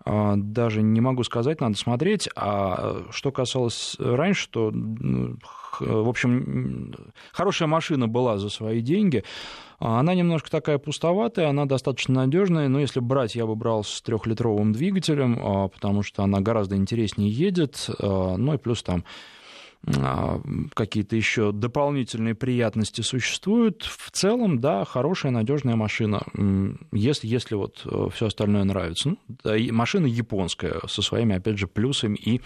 [0.07, 2.31] э, даже не могу сказать, надо смотреть.
[2.35, 4.73] А что касалось раньше, то,
[5.81, 6.95] в общем,
[7.33, 9.25] хорошая машина была за свои деньги.
[9.79, 14.01] А она немножко такая пустоватая, она достаточно надежная, но если брать, я бы брал с
[14.03, 19.05] трехлитровым двигателем, а, потому что она гораздо интереснее едет, а, ну и плюс там
[20.75, 23.83] какие-то еще дополнительные приятности существуют.
[23.83, 26.23] В целом, да, хорошая, надежная машина,
[26.93, 29.11] если, если вот э, все остальное нравится.
[29.11, 32.41] Ну, да, машина японская со своими, опять же, плюсами и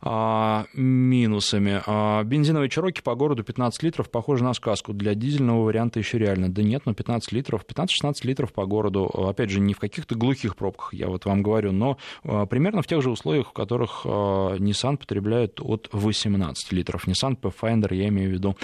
[0.00, 1.82] а, минусами.
[1.86, 4.92] А, бензиновые Чироки по городу 15 литров, похоже на сказку.
[4.92, 6.48] Для дизельного варианта еще реально.
[6.48, 9.06] Да нет, но ну, 15 литров, 15-16 литров по городу.
[9.06, 12.86] Опять же, не в каких-то глухих пробках, я вот вам говорю, но а, примерно в
[12.86, 17.08] тех же условиях, в которых а, Nissan потребляет от 18 литров.
[17.08, 18.56] Nissan Pathfinder, я имею в виду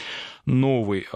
[0.47, 1.07] новый.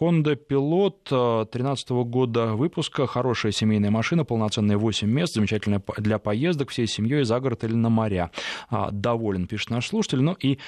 [0.00, 3.06] Honda Pilot 2013 года выпуска.
[3.06, 7.90] Хорошая семейная машина, полноценная 8 мест, замечательная для поездок всей семьей за город или на
[7.90, 8.30] моря.
[8.70, 10.22] Доволен, пишет наш слушатель.
[10.22, 10.58] Ну и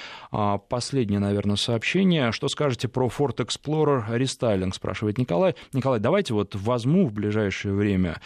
[0.69, 2.31] последнее, наверное, сообщение.
[2.31, 5.55] Что скажете про Ford Explorer рестайлинг, спрашивает Николай.
[5.73, 8.21] Николай, давайте вот возьму в ближайшее время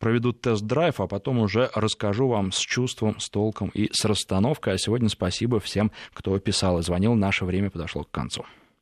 [0.00, 4.74] проведу тест-драйв, а потом уже расскажу вам с чувством, с толком и с расстановкой.
[4.74, 7.14] А сегодня спасибо всем, кто писал и звонил.
[7.14, 8.44] Наше время подошло к концу.